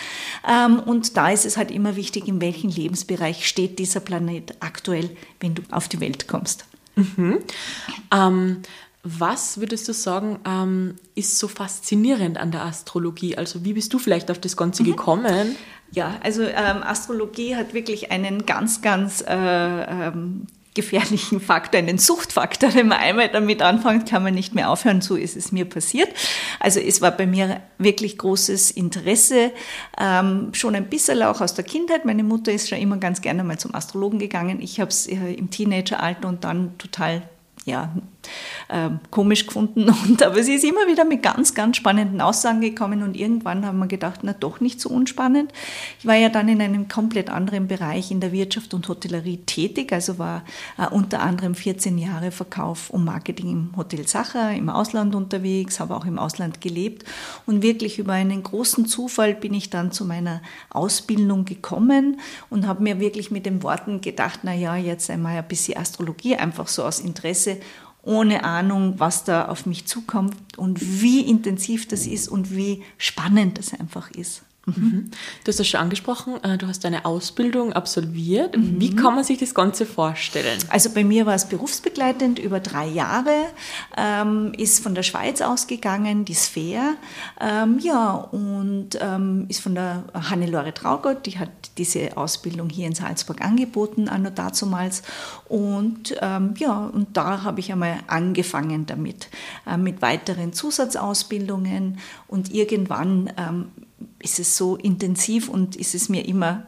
Ähm, 0.49 0.79
und 0.79 1.17
da 1.17 1.31
ist 1.31 1.45
es 1.45 1.57
halt 1.57 1.73
immer 1.73 1.97
wichtig, 1.97 2.29
in 2.29 2.41
welchem 2.41 2.71
Lebensbereich 2.71 3.49
steht 3.49 3.81
dieser 3.81 3.99
Planet 3.99 4.55
aktuell, 4.61 5.11
wenn 5.41 5.57
du 5.57 5.63
auf 5.73 5.89
die 5.89 5.99
Welt 5.99 6.29
kommst. 6.29 6.67
Mhm. 6.95 7.41
Ähm, 8.15 8.63
was 9.03 9.59
würdest 9.59 9.89
du 9.89 9.95
sagen, 9.95 10.41
ähm, 10.47 10.97
ist 11.15 11.39
so 11.39 11.49
faszinierend 11.49 12.37
an 12.39 12.51
der 12.51 12.65
Astrologie? 12.65 13.37
Also 13.37 13.65
wie 13.65 13.73
bist 13.73 13.95
du 13.95 13.99
vielleicht 13.99 14.31
auf 14.31 14.39
das 14.39 14.57
Ganze 14.57 14.83
mhm. 14.83 14.87
gekommen? 14.87 15.57
Ja, 15.93 16.19
also 16.23 16.43
ähm, 16.43 16.83
Astrologie 16.83 17.57
hat 17.57 17.73
wirklich 17.73 18.13
einen 18.13 18.45
ganz, 18.45 18.83
ganz 18.83 19.23
äh, 19.27 19.35
ähm, 19.35 20.47
gefährlichen 20.75 21.41
Faktor, 21.41 21.79
einen 21.79 21.99
Suchtfaktor. 21.99 22.75
Wenn 22.75 22.89
man 22.89 22.99
einmal 22.99 23.29
damit 23.29 23.63
anfängt, 23.63 24.09
kann 24.09 24.23
man 24.23 24.35
nicht 24.35 24.55
mehr 24.55 24.71
aufhören. 24.71 25.01
So 25.01 25.17
ist 25.17 25.37
es 25.37 25.51
mir 25.51 25.65
passiert. 25.65 26.09
Also 26.61 26.79
es 26.79 27.01
war 27.01 27.11
bei 27.11 27.27
mir 27.27 27.61
wirklich 27.79 28.19
großes 28.19 28.71
Interesse, 28.71 29.51
ähm, 29.99 30.51
schon 30.53 30.75
ein 30.75 30.89
bisschen 30.89 31.23
auch 31.23 31.41
aus 31.41 31.55
der 31.55 31.65
Kindheit. 31.65 32.05
Meine 32.05 32.23
Mutter 32.23 32.53
ist 32.53 32.69
schon 32.69 32.79
immer 32.79 32.99
ganz 32.99 33.21
gerne 33.23 33.45
mal 33.45 33.59
zum 33.59 33.75
Astrologen 33.75 34.19
gegangen. 34.19 34.61
Ich 34.61 34.79
habe 34.79 34.91
es 34.91 35.07
äh, 35.07 35.33
im 35.33 35.51
Teenageralter 35.51 36.29
und 36.29 36.45
dann 36.45 36.77
total 36.79 37.23
ja, 37.65 37.95
äh, 38.69 38.91
komisch 39.11 39.47
gefunden. 39.47 39.91
Und, 40.05 40.23
aber 40.23 40.43
sie 40.43 40.55
ist 40.55 40.65
immer 40.65 40.87
wieder 40.87 41.05
mit 41.05 41.23
ganz, 41.23 41.55
ganz 41.55 41.77
spannenden 41.77 42.21
Aussagen 42.21 42.61
gekommen 42.61 43.03
und 43.03 43.17
irgendwann 43.17 43.65
haben 43.67 43.79
wir 43.79 43.87
gedacht, 43.87 44.21
na 44.23 44.33
doch 44.33 44.61
nicht 44.61 44.81
so 44.81 44.89
unspannend. 44.89 45.53
Ich 45.99 46.07
war 46.07 46.15
ja 46.15 46.29
dann 46.29 46.49
in 46.49 46.61
einem 46.61 46.89
komplett 46.89 47.31
anderen 47.31 47.69
Bereich 47.69 48.11
in 48.11 48.21
der 48.21 48.33
Wirtschaft 48.33 48.75
und 48.75 48.89
Hotellerie 48.89 49.39
tätig, 49.39 49.93
also 49.93 50.19
war 50.19 50.45
äh, 50.79 50.87
unter 50.87 51.21
anderem 51.21 51.55
14 51.55 51.99
Jahre 51.99 52.31
Verkauf 52.31 52.91
und 52.91 53.05
Marketing 53.05 53.51
im 53.51 53.77
Hotel 53.77 54.07
Sacher, 54.07 54.53
im 54.53 54.69
Ausland 54.69 55.15
unterwegs, 55.15 55.81
habe 55.81 55.97
auch 55.97 56.05
im 56.05 56.19
Ausland 56.19 56.61
gelebt 56.61 57.05
und 57.47 57.63
wirklich 57.63 57.99
über 57.99 58.13
einen 58.13 58.43
großen 58.43 58.87
Zufall 58.87 59.35
bin 59.35 59.55
ich 59.55 59.71
dann 59.71 59.93
zu 59.93 60.05
meiner 60.05 60.43
Ausbildung 60.71 61.45
gekommen 61.45 62.21
und 62.49 62.67
habe 62.67 62.83
mir 62.83 63.01
wirklich 63.01 63.31
mit 63.31 63.47
den 63.47 63.63
Worten 63.63 64.01
gedacht, 64.01 64.41
na 64.43 64.55
ja, 64.55 64.77
jetzt 64.77 65.11
einmal 65.11 65.37
ein 65.37 65.49
bisschen 65.49 65.79
Astrologie, 65.79 66.37
einfach 66.37 66.69
so 66.69 66.85
aus 66.85 67.01
Interesse 67.01 67.59
ohne 68.03 68.45
Ahnung, 68.45 68.95
was 68.99 69.25
da 69.25 69.47
auf 69.47 69.67
mich 69.67 69.87
zukommt 69.87 70.37
und 70.57 71.03
wie 71.03 71.21
intensiv 71.21 71.89
das 71.89 72.07
ist 72.07 72.29
und 72.29 72.55
wie 72.55 72.83
spannend 72.99 73.59
das 73.59 73.75
einfach 73.75 74.11
ist. 74.11 74.43
Mhm. 74.77 75.11
Du 75.45 75.49
hast 75.49 75.61
das 75.61 75.69
schon 75.69 75.81
angesprochen, 75.81 76.43
äh, 76.43 76.59
du 76.59 76.67
hast 76.67 76.85
eine 76.85 77.05
Ausbildung 77.05 77.73
absolviert. 77.73 78.57
Mhm. 78.57 78.81
Wie 78.81 78.95
kann 78.95 79.15
man 79.15 79.25
sich 79.25 79.39
das 79.39 79.55
Ganze 79.55 79.87
vorstellen? 79.87 80.59
Also 80.69 80.91
bei 80.91 81.05
mir 81.05 81.27
war 81.27 81.35
es 81.35 81.47
berufsbegleitend 81.47 82.39
über 82.39 82.61
drei 82.61 82.87
Jahre, 82.87 83.47
ähm, 83.97 84.53
ist 84.57 84.83
von 84.83 84.95
der 84.95 85.03
Schweiz 85.03 85.41
ausgegangen, 85.41 86.25
die 86.25 86.35
Sphäre, 86.35 86.95
ähm, 87.41 87.79
ja, 87.81 88.15
und 88.15 88.99
ähm, 89.01 89.47
ist 89.49 89.61
von 89.61 89.75
der 89.75 90.05
Hannelore 90.15 90.75
Traugott, 90.75 91.27
die 91.27 91.39
hat 91.39 91.51
diese 91.79 92.17
Ausbildung 92.17 92.69
hier 92.69 92.87
in 92.87 92.95
Salzburg 92.95 93.41
angeboten, 93.41 94.09
anno 94.09 94.31
dazumals. 94.31 95.03
Und 95.49 96.17
ähm, 96.21 96.55
ja, 96.59 96.87
und 96.87 97.17
da 97.17 97.43
habe 97.43 97.61
ich 97.61 97.73
einmal 97.73 97.99
angefangen 98.07 98.87
damit, 98.87 99.29
äh, 99.67 99.77
mit 99.77 100.03
weiteren 100.03 100.53
Zusatzausbildungen 100.53 101.99
und 102.29 102.53
irgendwann 102.53 103.33
ähm, 103.37 103.69
ist 104.21 104.39
es 104.39 104.57
so 104.57 104.77
intensiv 104.77 105.49
und 105.49 105.77
ist 105.77 105.95
es 105.95 106.09
mir 106.09 106.27
immer, 106.27 106.67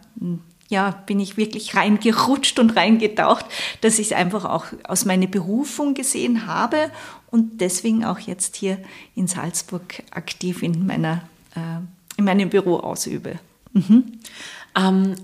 ja, 0.68 0.90
bin 1.06 1.20
ich 1.20 1.36
wirklich 1.36 1.74
reingerutscht 1.76 2.58
und 2.58 2.76
reingetaucht, 2.76 3.44
dass 3.82 3.98
ich 3.98 4.08
es 4.08 4.12
einfach 4.12 4.44
auch 4.44 4.66
aus 4.84 5.04
meiner 5.04 5.26
Berufung 5.26 5.94
gesehen 5.94 6.46
habe 6.46 6.90
und 7.30 7.60
deswegen 7.60 8.04
auch 8.04 8.18
jetzt 8.18 8.56
hier 8.56 8.78
in 9.14 9.26
Salzburg 9.26 10.02
aktiv 10.10 10.62
in, 10.62 10.86
meiner, 10.86 11.22
äh, 11.54 11.80
in 12.16 12.24
meinem 12.24 12.48
Büro 12.48 12.76
ausübe. 12.76 13.38
Mhm. 13.72 14.18
Ähm, 14.74 15.14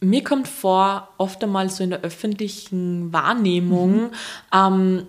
mir 0.00 0.22
kommt 0.22 0.48
vor, 0.48 1.08
oft 1.18 1.42
einmal 1.42 1.70
so 1.70 1.82
in 1.82 1.90
der 1.90 2.00
öffentlichen 2.00 3.12
Wahrnehmung, 3.12 4.02
mhm. 4.02 4.10
ähm, 4.52 5.06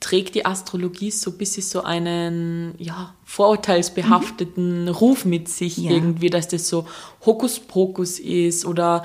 trägt 0.00 0.34
die 0.34 0.46
Astrologie 0.46 1.10
so 1.10 1.30
ein 1.30 1.38
bisschen 1.38 1.62
so 1.62 1.82
einen 1.82 2.74
ja, 2.78 3.14
vorurteilsbehafteten 3.24 4.82
mhm. 4.82 4.88
Ruf 4.88 5.24
mit 5.24 5.48
sich 5.48 5.78
ja. 5.78 5.90
irgendwie, 5.90 6.30
dass 6.30 6.48
das 6.48 6.68
so 6.68 6.86
Hokuspokus 7.24 8.18
ist 8.18 8.64
oder 8.64 9.02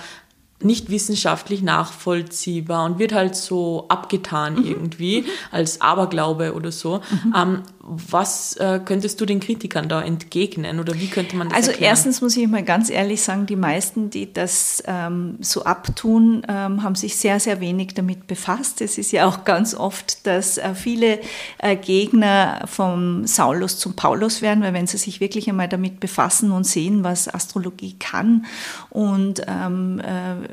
nicht 0.61 0.89
wissenschaftlich 0.89 1.61
nachvollziehbar 1.61 2.85
und 2.85 2.99
wird 2.99 3.13
halt 3.13 3.35
so 3.35 3.85
abgetan 3.89 4.55
mhm. 4.55 4.65
irgendwie 4.65 5.25
als 5.51 5.81
Aberglaube 5.81 6.53
oder 6.53 6.71
so. 6.71 7.01
Mhm. 7.25 7.33
Ähm, 7.35 7.63
was 7.85 8.55
äh, 8.55 8.79
könntest 8.83 9.19
du 9.19 9.25
den 9.25 9.41
Kritikern 9.41 9.89
da 9.89 10.01
entgegnen 10.01 10.79
oder 10.79 10.93
wie 10.95 11.07
könnte 11.07 11.35
man 11.35 11.49
das 11.49 11.57
Also 11.57 11.71
erklären? 11.71 11.89
erstens 11.91 12.21
muss 12.21 12.37
ich 12.37 12.47
mal 12.47 12.63
ganz 12.63 12.89
ehrlich 12.89 13.21
sagen, 13.21 13.45
die 13.45 13.57
meisten, 13.57 14.09
die 14.09 14.31
das 14.31 14.81
ähm, 14.87 15.37
so 15.41 15.65
abtun, 15.65 16.43
ähm, 16.47 16.81
haben 16.81 16.95
sich 16.95 17.17
sehr, 17.17 17.41
sehr 17.41 17.59
wenig 17.59 17.93
damit 17.93 18.25
befasst. 18.25 18.79
Es 18.79 18.97
ist 18.97 19.11
ja 19.11 19.27
auch 19.27 19.43
ganz 19.43 19.75
oft, 19.75 20.25
dass 20.25 20.57
äh, 20.57 20.73
viele 20.75 21.19
äh, 21.57 21.75
Gegner 21.75 22.61
vom 22.67 23.27
Saulus 23.27 23.77
zum 23.79 23.95
Paulus 23.95 24.41
werden, 24.41 24.63
weil 24.63 24.73
wenn 24.73 24.87
sie 24.87 24.97
sich 24.97 25.19
wirklich 25.19 25.49
einmal 25.49 25.67
damit 25.67 25.99
befassen 25.99 26.51
und 26.51 26.65
sehen, 26.65 27.03
was 27.03 27.33
Astrologie 27.33 27.95
kann 27.99 28.45
und 28.91 29.41
ähm, 29.47 29.99
äh, 29.99 30.47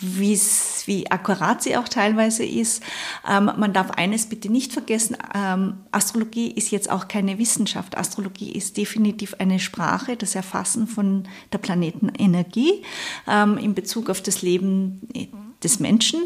wie 0.00 1.10
akkurat 1.10 1.62
sie 1.62 1.76
auch 1.76 1.88
teilweise 1.88 2.44
ist. 2.44 2.82
Ähm, 3.28 3.50
man 3.56 3.72
darf 3.72 3.92
eines 3.92 4.26
bitte 4.26 4.50
nicht 4.50 4.72
vergessen, 4.72 5.16
ähm, 5.34 5.74
Astrologie 5.92 6.50
ist 6.50 6.70
jetzt 6.72 6.90
auch 6.90 7.06
keine 7.06 7.38
Wissenschaft. 7.38 7.96
Astrologie 7.96 8.52
ist 8.52 8.76
definitiv 8.76 9.36
eine 9.38 9.60
Sprache, 9.60 10.16
das 10.16 10.34
Erfassen 10.34 10.86
von 10.88 11.24
der 11.52 11.58
Planetenenergie 11.58 12.82
ähm, 13.28 13.56
in 13.56 13.74
Bezug 13.74 14.10
auf 14.10 14.20
das 14.20 14.42
Leben 14.42 15.00
des 15.62 15.80
Menschen 15.80 16.20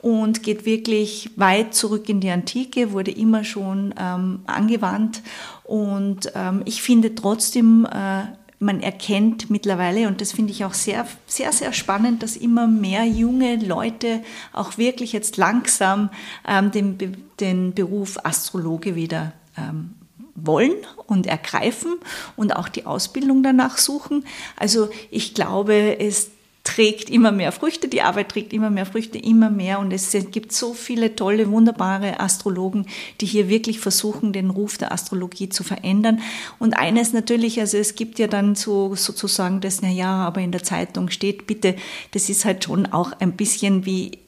und 0.00 0.42
geht 0.42 0.66
wirklich 0.66 1.30
weit 1.36 1.74
zurück 1.74 2.08
in 2.08 2.20
die 2.20 2.30
Antike, 2.30 2.92
wurde 2.92 3.10
immer 3.10 3.44
schon 3.44 3.94
ähm, 3.98 4.40
angewandt. 4.46 5.22
Und 5.64 6.30
ähm, 6.34 6.62
ich 6.66 6.82
finde 6.82 7.14
trotzdem, 7.14 7.86
äh, 7.86 8.24
man 8.62 8.80
erkennt 8.80 9.50
mittlerweile, 9.50 10.06
und 10.06 10.20
das 10.20 10.32
finde 10.32 10.52
ich 10.52 10.64
auch 10.64 10.74
sehr, 10.74 11.06
sehr, 11.26 11.52
sehr 11.52 11.72
spannend, 11.72 12.22
dass 12.22 12.36
immer 12.36 12.66
mehr 12.66 13.04
junge 13.04 13.56
Leute 13.56 14.22
auch 14.52 14.78
wirklich 14.78 15.12
jetzt 15.12 15.36
langsam 15.36 16.10
ähm, 16.46 16.70
den, 16.70 17.16
den 17.40 17.74
Beruf 17.74 18.18
Astrologe 18.24 18.94
wieder 18.94 19.32
ähm, 19.58 19.94
wollen 20.34 20.74
und 21.06 21.26
ergreifen 21.26 21.96
und 22.36 22.56
auch 22.56 22.68
die 22.68 22.86
Ausbildung 22.86 23.42
danach 23.42 23.78
suchen. 23.78 24.24
Also 24.56 24.88
ich 25.10 25.34
glaube, 25.34 25.98
es 25.98 26.30
trägt 26.64 27.10
immer 27.10 27.32
mehr 27.32 27.50
Früchte, 27.50 27.88
die 27.88 28.02
Arbeit 28.02 28.30
trägt 28.30 28.52
immer 28.52 28.70
mehr 28.70 28.86
Früchte, 28.86 29.18
immer 29.18 29.50
mehr. 29.50 29.80
Und 29.80 29.92
es 29.92 30.16
gibt 30.30 30.52
so 30.52 30.74
viele 30.74 31.16
tolle, 31.16 31.50
wunderbare 31.50 32.20
Astrologen, 32.20 32.86
die 33.20 33.26
hier 33.26 33.48
wirklich 33.48 33.80
versuchen, 33.80 34.32
den 34.32 34.50
Ruf 34.50 34.78
der 34.78 34.92
Astrologie 34.92 35.48
zu 35.48 35.64
verändern. 35.64 36.20
Und 36.58 36.74
eines 36.74 37.12
natürlich, 37.12 37.58
also 37.60 37.78
es 37.78 37.94
gibt 37.94 38.18
ja 38.18 38.28
dann 38.28 38.54
so 38.54 38.94
sozusagen 38.94 39.60
das, 39.60 39.82
na 39.82 39.88
ja, 39.88 40.14
aber 40.24 40.40
in 40.40 40.52
der 40.52 40.62
Zeitung 40.62 41.10
steht, 41.10 41.46
bitte, 41.46 41.74
das 42.12 42.28
ist 42.28 42.44
halt 42.44 42.64
schon 42.64 42.86
auch 42.86 43.12
ein 43.18 43.32
bisschen 43.32 43.84
wie 43.84 44.18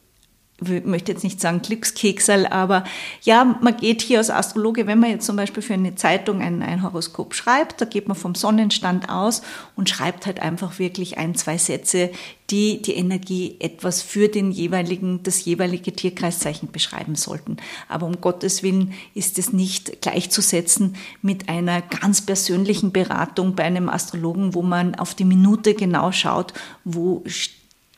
möchte 0.85 1.13
jetzt 1.13 1.25
nicht 1.25 1.41
sagen 1.41 1.63
Glückskekserl, 1.63 2.47
aber 2.47 2.85
ja, 3.23 3.59
man 3.61 3.77
geht 3.77 4.03
hier 4.03 4.19
als 4.19 4.31
Astrologe, 4.31 4.87
wenn 4.87 4.99
man 4.99 5.11
jetzt 5.11 5.27
zum 5.27 5.37
Beispiel 5.37 5.63
für 5.63 5.75
eine 5.75 5.95
Zeitung 5.95 6.41
ein, 6.41 6.63
ein, 6.63 6.83
Horoskop 6.83 7.35
schreibt, 7.35 7.81
da 7.81 7.85
geht 7.85 8.09
man 8.09 8.17
vom 8.17 8.35
Sonnenstand 8.35 9.09
aus 9.09 9.43
und 9.77 9.89
schreibt 9.89 10.27
halt 10.27 10.41
einfach 10.41 10.79
wirklich 10.79 11.19
ein, 11.19 11.35
zwei 11.35 11.59
Sätze, 11.59 12.11
die 12.51 12.83
die 12.83 12.95
Energie 12.95 13.57
etwas 13.59 14.03
für 14.03 14.29
den 14.29 14.51
jeweiligen, 14.51 15.23
das 15.23 15.45
jeweilige 15.45 15.93
Tierkreiszeichen 15.93 16.71
beschreiben 16.71 17.15
sollten. 17.15 17.57
Aber 17.89 18.07
um 18.07 18.21
Gottes 18.21 18.63
Willen 18.63 18.93
ist 19.15 19.39
es 19.39 19.53
nicht 19.53 20.03
gleichzusetzen 20.03 20.97
mit 21.23 21.49
einer 21.49 21.81
ganz 21.81 22.21
persönlichen 22.21 22.93
Beratung 22.93 23.55
bei 23.55 23.65
einem 23.65 23.89
Astrologen, 23.89 24.55
wo 24.55 24.63
man 24.63 24.95
auf 24.95 25.15
die 25.15 25.25
Minute 25.25 25.75
genau 25.75 26.13
schaut, 26.13 26.53
wo, 26.85 27.25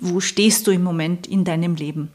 wo 0.01 0.21
stehst 0.21 0.67
du 0.67 0.71
im 0.71 0.83
Moment 0.83 1.27
in 1.27 1.45
deinem 1.45 1.75
Leben. 1.75 2.11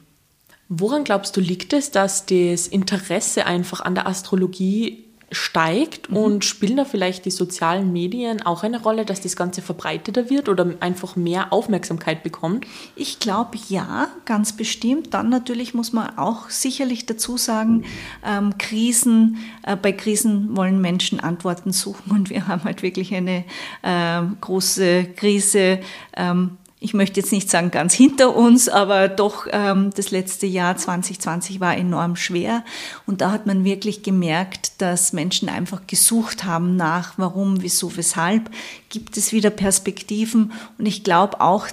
Woran 0.74 1.04
glaubst 1.04 1.36
du, 1.36 1.42
liegt 1.42 1.74
es, 1.74 1.90
dass 1.90 2.24
das 2.24 2.66
Interesse 2.66 3.44
einfach 3.44 3.82
an 3.82 3.94
der 3.94 4.06
Astrologie 4.06 5.04
steigt 5.30 6.10
mhm. 6.10 6.16
und 6.16 6.44
spielen 6.46 6.78
da 6.78 6.86
vielleicht 6.86 7.26
die 7.26 7.30
sozialen 7.30 7.92
Medien 7.92 8.40
auch 8.40 8.62
eine 8.62 8.80
Rolle, 8.80 9.04
dass 9.04 9.20
das 9.20 9.36
Ganze 9.36 9.60
verbreiteter 9.60 10.30
wird 10.30 10.48
oder 10.48 10.74
einfach 10.80 11.14
mehr 11.14 11.52
Aufmerksamkeit 11.52 12.22
bekommt? 12.22 12.66
Ich 12.96 13.18
glaube 13.18 13.58
ja, 13.68 14.08
ganz 14.24 14.54
bestimmt. 14.56 15.12
Dann 15.12 15.28
natürlich 15.28 15.74
muss 15.74 15.92
man 15.92 16.16
auch 16.16 16.48
sicherlich 16.48 17.04
dazu 17.04 17.36
sagen, 17.36 17.84
ähm, 18.24 18.56
Krisen, 18.56 19.36
äh, 19.64 19.76
bei 19.76 19.92
Krisen 19.92 20.56
wollen 20.56 20.80
Menschen 20.80 21.20
Antworten 21.20 21.72
suchen 21.72 22.12
und 22.12 22.30
wir 22.30 22.48
haben 22.48 22.64
halt 22.64 22.82
wirklich 22.82 23.14
eine 23.14 23.44
äh, 23.82 24.22
große 24.40 25.04
Krise. 25.16 25.80
Ähm, 26.16 26.56
ich 26.82 26.94
möchte 26.94 27.20
jetzt 27.20 27.32
nicht 27.32 27.48
sagen 27.48 27.70
ganz 27.70 27.94
hinter 27.94 28.34
uns, 28.34 28.68
aber 28.68 29.08
doch 29.08 29.46
ähm, 29.50 29.90
das 29.94 30.10
letzte 30.10 30.46
Jahr 30.46 30.76
2020 30.76 31.60
war 31.60 31.76
enorm 31.76 32.16
schwer. 32.16 32.64
Und 33.06 33.20
da 33.20 33.30
hat 33.30 33.46
man 33.46 33.64
wirklich 33.64 34.02
gemerkt, 34.02 34.80
dass 34.82 35.12
Menschen 35.12 35.48
einfach 35.48 35.86
gesucht 35.86 36.44
haben 36.44 36.76
nach, 36.76 37.14
warum, 37.16 37.62
wieso, 37.62 37.96
weshalb. 37.96 38.50
Gibt 38.88 39.16
es 39.16 39.32
wieder 39.32 39.50
Perspektiven? 39.50 40.52
Und 40.76 40.86
ich 40.86 41.04
glaube 41.04 41.40
auch 41.40 41.68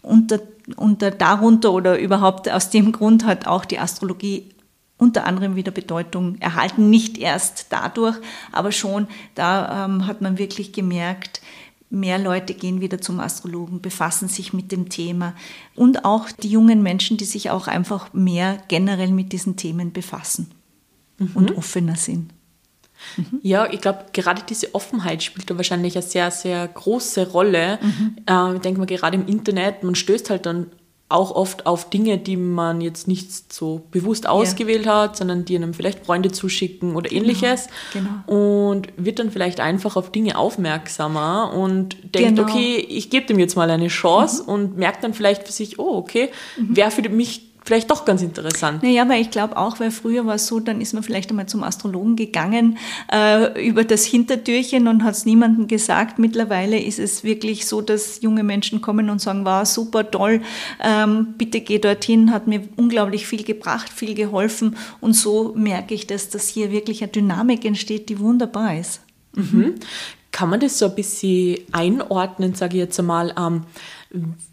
unter, 0.00 0.40
unter 0.76 1.10
darunter 1.10 1.72
oder 1.72 1.98
überhaupt 1.98 2.50
aus 2.50 2.70
dem 2.70 2.92
Grund 2.92 3.26
hat 3.26 3.46
auch 3.46 3.64
die 3.66 3.78
Astrologie 3.78 4.50
unter 4.98 5.26
anderem 5.26 5.56
wieder 5.56 5.72
Bedeutung 5.72 6.38
erhalten. 6.40 6.88
Nicht 6.88 7.18
erst 7.18 7.66
dadurch, 7.70 8.16
aber 8.52 8.72
schon 8.72 9.06
da 9.34 9.84
ähm, 9.84 10.06
hat 10.06 10.22
man 10.22 10.38
wirklich 10.38 10.72
gemerkt, 10.72 11.42
Mehr 11.88 12.18
Leute 12.18 12.54
gehen 12.54 12.80
wieder 12.80 13.00
zum 13.00 13.20
Astrologen, 13.20 13.80
befassen 13.80 14.28
sich 14.28 14.52
mit 14.52 14.72
dem 14.72 14.88
Thema 14.88 15.34
und 15.74 16.04
auch 16.04 16.30
die 16.30 16.50
jungen 16.50 16.82
Menschen, 16.82 17.16
die 17.16 17.24
sich 17.24 17.50
auch 17.50 17.68
einfach 17.68 18.12
mehr 18.12 18.58
generell 18.68 19.12
mit 19.12 19.32
diesen 19.32 19.56
Themen 19.56 19.92
befassen 19.92 20.50
mhm. 21.18 21.30
und 21.34 21.56
offener 21.56 21.96
sind. 21.96 22.32
Mhm. 23.16 23.40
Ja, 23.42 23.70
ich 23.70 23.80
glaube, 23.80 24.06
gerade 24.12 24.42
diese 24.48 24.74
Offenheit 24.74 25.22
spielt 25.22 25.50
da 25.50 25.56
wahrscheinlich 25.56 25.94
eine 25.96 26.02
sehr, 26.02 26.30
sehr 26.30 26.66
große 26.66 27.30
Rolle. 27.30 27.78
Mhm. 27.80 28.16
Äh, 28.28 28.54
ich 28.56 28.60
denke 28.62 28.80
mal, 28.80 28.86
gerade 28.86 29.16
im 29.16 29.26
Internet, 29.26 29.82
man 29.82 29.94
stößt 29.94 30.30
halt 30.30 30.46
dann 30.46 30.66
auch 31.08 31.30
oft 31.30 31.66
auf 31.66 31.88
Dinge, 31.88 32.18
die 32.18 32.36
man 32.36 32.80
jetzt 32.80 33.06
nicht 33.06 33.52
so 33.52 33.82
bewusst 33.92 34.28
ausgewählt 34.28 34.86
ja. 34.86 35.02
hat, 35.02 35.16
sondern 35.16 35.44
die 35.44 35.54
einem 35.54 35.72
vielleicht 35.72 36.04
Freunde 36.04 36.32
zuschicken 36.32 36.96
oder 36.96 37.08
genau, 37.08 37.22
ähnliches. 37.22 37.68
Genau. 37.92 38.10
Und 38.26 38.88
wird 38.96 39.20
dann 39.20 39.30
vielleicht 39.30 39.60
einfach 39.60 39.94
auf 39.94 40.10
Dinge 40.10 40.36
aufmerksamer 40.36 41.52
und 41.54 41.96
denkt, 42.14 42.36
genau. 42.36 42.42
okay, 42.42 42.76
ich 42.76 43.08
gebe 43.10 43.26
dem 43.26 43.38
jetzt 43.38 43.54
mal 43.54 43.70
eine 43.70 43.86
Chance 43.86 44.42
mhm. 44.42 44.48
und 44.48 44.76
merkt 44.78 45.04
dann 45.04 45.14
vielleicht 45.14 45.44
für 45.46 45.52
sich, 45.52 45.78
oh, 45.78 45.96
okay, 45.96 46.30
mhm. 46.56 46.76
wäre 46.76 46.90
für 46.90 47.08
mich 47.08 47.42
vielleicht 47.66 47.90
doch 47.90 48.04
ganz 48.04 48.22
interessant. 48.22 48.82
Naja, 48.82 49.08
weil 49.08 49.20
ich 49.20 49.30
glaube 49.30 49.56
auch, 49.56 49.80
weil 49.80 49.90
früher 49.90 50.24
war 50.24 50.36
es 50.36 50.46
so, 50.46 50.60
dann 50.60 50.80
ist 50.80 50.94
man 50.94 51.02
vielleicht 51.02 51.30
einmal 51.30 51.46
zum 51.46 51.64
Astrologen 51.64 52.14
gegangen 52.14 52.78
äh, 53.12 53.68
über 53.68 53.82
das 53.82 54.04
Hintertürchen 54.04 54.86
und 54.86 55.02
hat 55.02 55.14
es 55.14 55.26
niemandem 55.26 55.66
gesagt. 55.66 56.18
Mittlerweile 56.18 56.80
ist 56.80 57.00
es 57.00 57.24
wirklich 57.24 57.66
so, 57.66 57.82
dass 57.82 58.22
junge 58.22 58.44
Menschen 58.44 58.80
kommen 58.80 59.10
und 59.10 59.20
sagen, 59.20 59.44
war 59.44 59.66
super 59.66 60.10
toll, 60.10 60.40
ähm, 60.82 61.34
bitte 61.36 61.60
geh 61.60 61.78
dorthin, 61.78 62.32
hat 62.32 62.46
mir 62.46 62.62
unglaublich 62.76 63.26
viel 63.26 63.42
gebracht, 63.42 63.92
viel 63.92 64.14
geholfen 64.14 64.76
und 65.00 65.14
so 65.14 65.52
merke 65.56 65.92
ich, 65.92 66.06
dass 66.06 66.28
das 66.28 66.48
hier 66.48 66.70
wirklich 66.70 67.02
eine 67.02 67.10
Dynamik 67.10 67.64
entsteht, 67.64 68.08
die 68.08 68.20
wunderbar 68.20 68.78
ist. 68.78 69.00
Mhm. 69.34 69.74
Kann 70.30 70.50
man 70.50 70.60
das 70.60 70.78
so 70.78 70.86
ein 70.86 70.94
bisschen 70.94 71.58
einordnen, 71.72 72.54
sage 72.54 72.76
ich 72.76 72.82
jetzt 72.82 72.98
einmal, 73.00 73.34
ähm, 73.38 73.62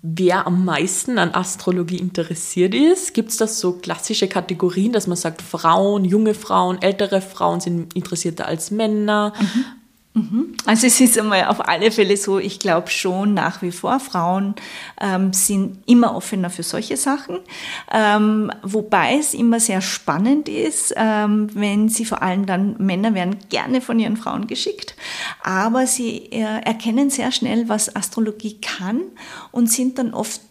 wer 0.01 0.47
am 0.47 0.65
meisten 0.65 1.17
an 1.17 1.33
Astrologie 1.33 1.97
interessiert 1.97 2.73
ist? 2.73 3.13
Gibt 3.13 3.29
es 3.29 3.37
das 3.37 3.59
so 3.59 3.73
klassische 3.73 4.27
Kategorien, 4.27 4.91
dass 4.91 5.07
man 5.07 5.17
sagt, 5.17 5.41
Frauen, 5.41 6.05
junge 6.05 6.33
Frauen, 6.33 6.81
ältere 6.81 7.21
Frauen 7.21 7.59
sind 7.59 7.93
interessierter 7.95 8.47
als 8.47 8.71
Männer? 8.71 9.33
Mhm. 9.39 9.65
Mhm. 10.15 10.55
Also 10.65 10.85
es 10.85 11.01
ist 11.01 11.17
einmal 11.17 11.45
auf 11.45 11.67
alle 11.67 11.89
Fälle 11.91 12.17
so, 12.17 12.37
ich 12.37 12.59
glaube 12.59 12.89
schon 12.91 13.33
nach 13.33 13.63
wie 13.63 13.71
vor, 13.71 13.99
Frauen 13.99 14.53
ähm, 15.01 15.33
sind 15.33 15.79
immer 15.87 16.15
offener 16.15 16.51
für 16.51 16.61
solche 16.61 16.97
Sachen, 16.97 17.39
ähm, 17.91 18.51
wobei 18.61 19.17
es 19.17 19.33
immer 19.33 19.59
sehr 19.59 19.81
spannend 19.81 20.49
ist, 20.49 20.93
ähm, 20.95 21.49
wenn 21.55 21.89
sie 21.89 22.05
vor 22.05 22.21
allem 22.21 22.45
dann, 22.45 22.75
Männer 22.77 23.15
werden 23.15 23.37
gerne 23.49 23.81
von 23.81 23.97
ihren 23.97 24.15
Frauen 24.15 24.45
geschickt, 24.45 24.95
aber 25.41 25.87
sie 25.87 26.31
äh, 26.31 26.61
erkennen 26.63 27.09
sehr 27.09 27.31
schnell, 27.31 27.67
was 27.67 27.95
Astrologie 27.95 28.59
kann 28.61 29.01
und 29.51 29.71
sind 29.71 29.97
dann 29.97 30.13
oft 30.13 30.41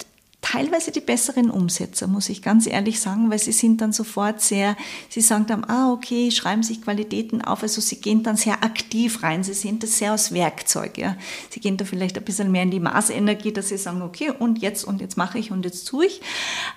teilweise 0.53 0.93
die 0.93 1.01
besseren 1.01 1.51
Umsetzer, 1.51 2.07
muss 2.07 2.29
ich 2.29 2.43
ganz 2.43 2.67
ehrlich 2.67 3.01
sagen, 3.01 3.31
weil 3.31 3.39
sie 3.39 3.53
sind 3.53 3.81
dann 3.81 3.93
sofort 3.93 4.43
sehr, 4.43 4.77
sie 5.09 5.23
sagen 5.23 5.47
dann, 5.47 5.65
ah, 5.65 5.91
okay, 5.91 6.31
schreiben 6.31 6.63
sich 6.63 6.83
Qualitäten 6.83 7.41
auf, 7.41 7.63
also 7.63 7.81
sie 7.81 8.03
gehen 8.03 8.23
dann 8.23 8.37
sehr 8.37 8.63
aktiv 8.63 9.23
rein, 9.23 9.43
sie 9.43 9.55
sehen 9.55 9.79
das 9.79 9.97
sehr 9.97 10.13
aus 10.13 10.33
Werkzeug, 10.33 10.99
ja. 10.99 11.17
Sie 11.49 11.61
gehen 11.61 11.79
da 11.79 11.87
vielleicht 11.87 12.19
ein 12.19 12.25
bisschen 12.25 12.53
mehr 12.53 12.65
in 12.65 12.71
die 12.71 12.81
Maßenergie, 12.81 13.53
dass 13.53 13.71
sie 13.71 13.79
sagen, 13.79 14.03
okay, 14.03 14.31
und 14.31 14.61
jetzt, 14.61 14.85
und 14.85 15.01
jetzt 15.01 15.17
mache 15.17 15.39
ich, 15.39 15.51
und 15.53 15.65
jetzt 15.65 15.89
tue 15.89 16.05
ich. 16.05 16.21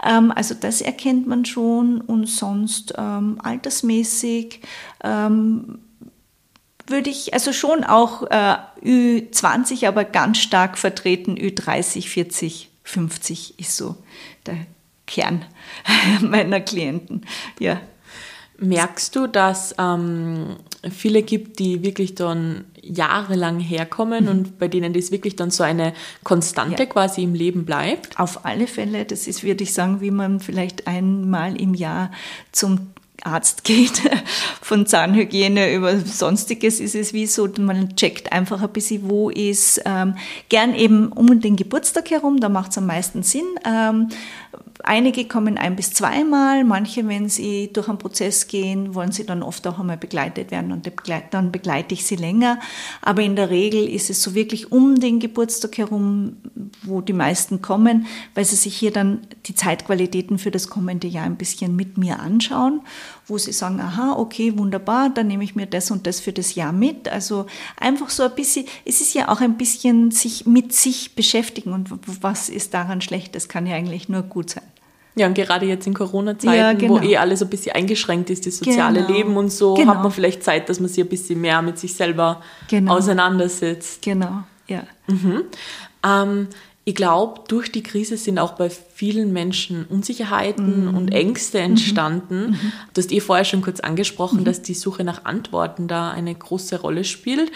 Ähm, 0.02 0.32
also 0.32 0.56
das 0.56 0.80
erkennt 0.80 1.28
man 1.28 1.44
schon 1.44 2.00
und 2.00 2.28
sonst 2.28 2.94
ähm, 2.98 3.40
altersmäßig, 3.44 4.62
ähm, 5.04 5.80
würde 6.88 7.10
ich 7.10 7.34
also 7.34 7.52
schon 7.52 7.84
auch 7.84 8.24
äh, 8.30 8.56
Ü20, 8.86 9.86
aber 9.86 10.06
ganz 10.06 10.38
stark 10.38 10.78
vertreten 10.78 11.36
Ü30, 11.36 12.08
40 12.08 12.70
50 12.86 13.60
ist 13.60 13.76
so 13.76 13.98
der 14.46 14.66
Kern 15.06 15.44
meiner 16.22 16.62
Klienten. 16.62 17.26
Ja. 17.60 17.82
Merkst 18.58 19.14
du, 19.18 19.28
dass 19.28 19.76
ähm, 19.78 20.56
viele 20.90 21.24
gibt, 21.24 21.60
die 21.60 21.84
wirklich 21.84 22.16
dann 22.16 22.64
jahrelang 22.82 23.60
herkommen 23.60 24.26
mhm. 24.26 24.30
und 24.30 24.60
bei 24.60 24.70
denen 24.70 24.94
das 24.94 25.12
wirklich 25.12 25.36
dann 25.36 25.52
so 25.52 25.64
eine 25.64 25.94
Konstante 26.24 26.84
ja. 26.84 26.90
quasi 26.90 27.24
im 27.24 27.34
Leben 27.34 27.66
bleibt? 27.66 28.18
Auf 28.18 28.46
alle 28.46 28.68
Fälle. 28.68 29.04
Das 29.04 29.28
ist, 29.28 29.44
würde 29.44 29.64
ich 29.64 29.74
sagen, 29.74 30.00
wie 30.00 30.12
man 30.12 30.40
vielleicht 30.40 30.88
einmal 30.88 31.60
im 31.60 31.74
Jahr 31.74 32.12
zum 32.54 32.95
Arzt 33.26 33.64
geht, 33.64 34.02
von 34.62 34.86
Zahnhygiene 34.86 35.74
über 35.74 36.00
Sonstiges, 36.00 36.80
ist 36.80 36.96
es 36.96 37.14
wie 37.14 37.26
so, 37.26 37.50
man 37.60 37.96
checkt 37.96 38.32
einfach 38.32 38.62
ein 38.62 38.70
bisschen, 38.70 39.10
wo 39.10 39.30
ist, 39.30 39.82
ähm, 39.86 40.16
gern 40.50 40.76
eben 40.76 41.08
um 41.08 41.40
den 41.40 41.56
Geburtstag 41.56 42.12
herum, 42.12 42.40
da 42.40 42.50
macht 42.50 42.72
es 42.72 42.78
am 42.78 42.86
meisten 42.86 43.24
Sinn. 43.24 43.46
Ähm, 43.66 44.10
Einige 44.88 45.26
kommen 45.26 45.58
ein 45.58 45.76
bis 45.76 45.94
zweimal, 45.94 46.64
manche, 46.64 47.08
wenn 47.08 47.28
sie 47.28 47.74
durch 47.74 47.90
einen 47.90 47.98
Prozess 47.98 48.46
gehen, 48.46 48.94
wollen 48.94 49.12
sie 49.12 49.26
dann 49.26 49.42
oft 49.42 49.66
auch 49.66 49.80
einmal 49.80 49.98
begleitet 49.98 50.52
werden 50.52 50.72
und 50.72 50.88
dann 51.32 51.52
begleite 51.52 51.96
ich 51.96 52.06
sie 52.06 52.18
länger. 52.18 52.60
Aber 53.02 53.24
in 53.24 53.36
der 53.36 53.50
Regel 53.50 53.90
ist 53.90 54.12
es 54.12 54.22
so 54.22 54.36
wirklich 54.36 54.72
um 54.72 55.00
den 55.00 55.20
Geburtstag 55.20 55.80
herum, 55.80 56.38
wo 56.84 57.02
die 57.02 57.14
meisten 57.14 57.64
kommen, 57.64 58.06
weil 58.36 58.46
sie 58.46 58.58
sich 58.58 58.78
hier 58.78 58.92
dann 58.92 59.22
die 59.48 59.56
Zeitqualitäten 59.56 60.38
für 60.38 60.52
das 60.52 60.70
kommende 60.70 61.08
Jahr 61.08 61.26
ein 61.26 61.38
bisschen 61.38 61.76
mit 61.76 61.98
mir 61.98 62.20
anschauen, 62.20 62.82
wo 63.26 63.40
sie 63.40 63.54
sagen, 63.54 63.82
aha, 63.82 64.14
okay, 64.20 64.56
wunderbar, 64.56 65.10
dann 65.10 65.26
nehme 65.26 65.44
ich 65.44 65.56
mir 65.56 65.66
das 65.66 65.90
und 65.90 66.06
das 66.06 66.20
für 66.20 66.32
das 66.32 66.54
Jahr 66.54 66.74
mit. 66.74 67.08
Also 67.08 67.48
einfach 67.80 68.12
so 68.12 68.22
ein 68.22 68.36
bisschen, 68.36 68.68
es 68.86 69.02
ist 69.02 69.16
ja 69.16 69.30
auch 69.30 69.42
ein 69.42 69.58
bisschen 69.58 70.12
sich 70.12 70.46
mit 70.46 70.74
sich 70.74 71.16
beschäftigen 71.16 71.74
und 71.74 71.90
was 72.22 72.50
ist 72.50 72.76
daran 72.76 73.02
schlecht, 73.02 73.34
das 73.34 73.50
kann 73.50 73.66
ja 73.66 73.76
eigentlich 73.76 74.10
nur 74.10 74.22
gut 74.22 74.52
sein. 74.52 74.64
Ja, 75.16 75.28
und 75.28 75.34
gerade 75.34 75.66
jetzt 75.66 75.88
in 75.88 75.94
Corona-Zeiten, 75.94 76.58
ja, 76.58 76.74
genau. 76.74 76.96
wo 76.96 77.00
eh 77.00 77.18
alles 77.18 77.42
ein 77.42 77.50
bisschen 77.50 77.74
eingeschränkt 77.74 78.30
ist, 78.30 78.46
das 78.46 78.58
soziale 78.58 79.02
genau. 79.02 79.14
Leben 79.14 79.38
und 79.38 79.50
so, 79.50 79.74
genau. 79.74 79.94
hat 79.94 80.04
man 80.04 80.12
vielleicht 80.12 80.44
Zeit, 80.44 80.68
dass 80.68 80.80
man 80.80 80.90
sich 80.90 81.04
ein 81.04 81.10
bisschen 81.10 81.40
mehr 81.40 81.62
mit 81.62 81.80
sich 81.80 81.94
selber 81.94 82.42
genau. 82.68 82.96
auseinandersetzt. 82.96 84.02
Genau, 84.02 84.44
ja. 84.68 84.84
Mhm. 85.08 85.44
Ähm, 86.06 86.48
ich 86.88 86.94
glaube, 86.94 87.42
durch 87.48 87.72
die 87.72 87.82
Krise 87.82 88.16
sind 88.16 88.38
auch 88.38 88.54
bei 88.54 88.70
vielen 88.70 89.34
Menschen 89.34 89.86
Unsicherheiten 89.86 90.90
mhm. 90.90 90.98
und 90.98 91.14
Ängste 91.14 91.58
mhm. 91.58 91.64
entstanden. 91.64 92.52
Mhm. 92.52 92.72
Du 92.94 93.02
hast 93.02 93.12
eh 93.12 93.20
vorher 93.20 93.44
schon 93.44 93.64
kurz 93.64 93.80
angesprochen, 93.80 94.42
mhm. 94.42 94.46
dass 94.46 94.62
die 94.62 94.76
Suche 94.76 95.04
nach 95.04 95.26
Antworten 95.26 95.88
da 95.88 96.12
eine 96.12 96.36
große 96.36 96.80
Rolle 96.80 97.04
spielt. 97.04 97.52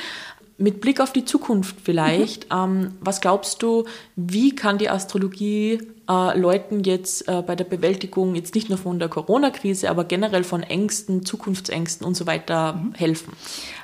Mit 0.57 0.81
Blick 0.81 0.99
auf 0.99 1.13
die 1.13 1.25
Zukunft 1.25 1.75
vielleicht, 1.83 2.45
mhm. 2.45 2.57
ähm, 2.57 2.91
was 3.01 3.21
glaubst 3.21 3.61
du, 3.61 3.85
wie 4.15 4.55
kann 4.55 4.79
die 4.79 4.89
Astrologie 4.89 5.79
äh, 6.09 6.37
Leuten 6.37 6.83
jetzt 6.83 7.27
äh, 7.27 7.43
bei 7.45 7.55
der 7.55 7.65
Bewältigung 7.65 8.33
jetzt 8.33 8.55
nicht 8.55 8.67
nur 8.67 8.79
von 8.79 8.97
der 8.97 9.09
Corona-Krise, 9.09 9.89
aber 9.89 10.05
generell 10.05 10.43
von 10.43 10.63
Ängsten, 10.63 11.23
Zukunftsängsten 11.23 12.05
und 12.05 12.15
so 12.15 12.25
weiter 12.25 12.73
mhm. 12.73 12.93
helfen? 12.95 13.33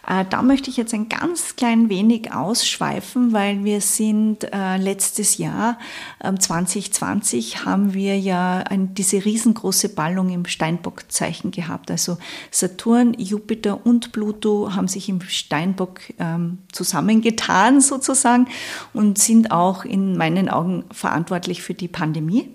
Äh, 0.08 0.26
da 0.30 0.42
möchte 0.42 0.70
ich 0.70 0.78
jetzt 0.78 0.94
ein 0.94 1.08
ganz 1.08 1.56
klein 1.56 1.90
wenig 1.90 2.34
ausschweifen, 2.34 3.32
weil 3.32 3.64
wir 3.64 3.80
sind 3.82 4.52
äh, 4.52 4.78
letztes 4.78 5.38
Jahr, 5.38 5.78
2020, 6.20 7.56
ähm, 7.56 7.66
haben 7.66 7.94
wir 7.94 8.18
ja 8.18 8.60
ein, 8.60 8.96
diese 8.96 9.24
riesengroße 9.24 9.90
Ballung 9.90 10.30
im 10.30 10.46
Steinbock-Zeichen 10.46 11.52
gehabt. 11.52 11.92
Also 11.92 12.18
Saturn, 12.50 13.14
Jupiter 13.18 13.86
und 13.86 14.12
Pluto 14.12 14.76
haben 14.76 14.88
sich 14.88 15.10
im 15.10 15.22
Steinbock 15.22 16.00
ähm, 16.18 16.60
zusammengetan 16.72 17.82
sozusagen 17.82 18.48
und 18.94 19.20
sind 19.20 19.52
auch 19.52 19.86
in 19.86 20.18
meinen 20.18 20.50
Augen 20.50 20.86
verantwortlich 20.92 21.62
für 21.62 21.76
die 21.76 21.88
Pandemie 21.88 22.15
Pandemie, 22.16 22.50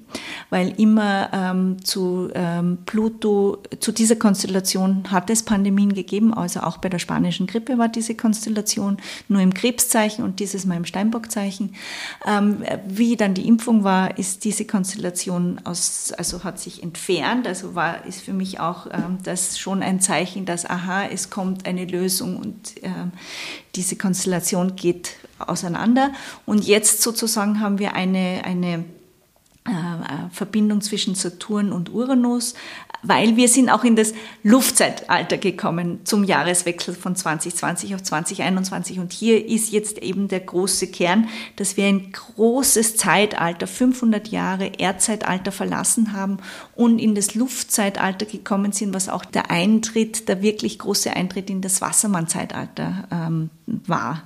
weil 0.49 0.73
immer 0.81 1.29
ähm, 1.35 1.85
zu 1.85 2.31
ähm, 2.35 2.79
Pluto, 2.87 3.59
zu 3.79 3.93
dieser 3.93 4.17
Konstellation 4.17 5.05
hat 5.11 5.29
es 5.29 5.43
Pandemien 5.43 5.93
gegeben, 5.93 6.33
also 6.33 6.61
auch 6.61 6.79
bei 6.79 6.89
der 6.89 6.99
spanischen 6.99 7.47
Grippe 7.47 7.77
war 7.77 7.89
diese 7.89 8.15
Konstellation 8.15 8.97
nur 9.29 9.43
im 9.43 9.53
Krebszeichen 9.53 10.25
und 10.25 10.41
dieses 10.41 10.65
Mal 10.65 10.79
im 10.79 10.87
Steinbockzeichen. 10.87 11.75
Ähm, 12.27 12.63
wie 12.87 13.17
dann 13.17 13.35
die 13.35 13.47
Impfung 13.47 13.85
war, 13.85 14.19
ist 14.19 14.45
diese 14.45 14.65
Konstellation 14.65 15.61
aus, 15.65 16.13
also 16.17 16.43
hat 16.43 16.59
sich 16.59 16.83
entfernt, 16.83 17.47
also 17.47 17.75
war, 17.75 18.07
ist 18.07 18.23
für 18.23 18.33
mich 18.33 18.61
auch 18.61 18.87
ähm, 18.87 19.19
das 19.23 19.59
schon 19.59 19.83
ein 19.83 20.01
Zeichen, 20.01 20.47
dass 20.47 20.65
aha, 20.65 21.05
es 21.05 21.29
kommt 21.29 21.67
eine 21.67 21.85
Lösung 21.85 22.39
und 22.39 22.75
ähm, 22.83 23.13
diese 23.77 23.97
Konstellation 23.97 24.75
geht 24.75 25.17
auseinander. 25.39 26.13
Und 26.47 26.67
jetzt 26.67 27.03
sozusagen 27.03 27.61
haben 27.61 27.79
wir 27.79 27.95
eine, 27.95 28.43
eine 28.45 28.85
Verbindung 30.33 30.81
zwischen 30.81 31.15
Saturn 31.15 31.73
und 31.73 31.93
Uranus, 31.93 32.55
weil 33.03 33.37
wir 33.37 33.49
sind 33.49 33.71
auch 33.71 33.85
in 33.85 33.97
das 33.97 34.13
Luftzeitalter 34.43 35.39
gekommen 35.39 36.01
zum 36.05 36.25
Jahreswechsel 36.25 36.95
von 36.95 37.17
2020 37.17 37.95
auf 37.95 38.03
2021. 38.03 38.99
Und 38.99 39.13
hier 39.13 39.47
ist 39.47 39.73
jetzt 39.73 39.99
eben 39.99 40.29
der 40.29 40.41
große 40.41 40.89
Kern, 40.89 41.29
dass 41.57 41.77
wir 41.77 41.87
ein 41.87 42.13
großes 42.13 42.97
Zeitalter, 42.97 43.67
500 43.67 44.29
Jahre 44.29 44.73
Erdzeitalter 44.79 45.53
verlassen 45.53 46.13
haben 46.13 46.39
und 46.75 46.99
in 46.99 47.15
das 47.15 47.35
Luftzeitalter 47.35 48.27
gekommen 48.27 48.73
sind, 48.73 48.95
was 48.95 49.09
auch 49.09 49.25
der 49.25 49.51
Eintritt, 49.51 50.29
der 50.29 50.43
wirklich 50.43 50.79
große 50.79 51.15
Eintritt 51.15 51.51
in 51.51 51.61
das 51.61 51.81
Wassermannzeitalter 51.81 53.09
ähm, 53.11 53.51
war. 53.87 54.23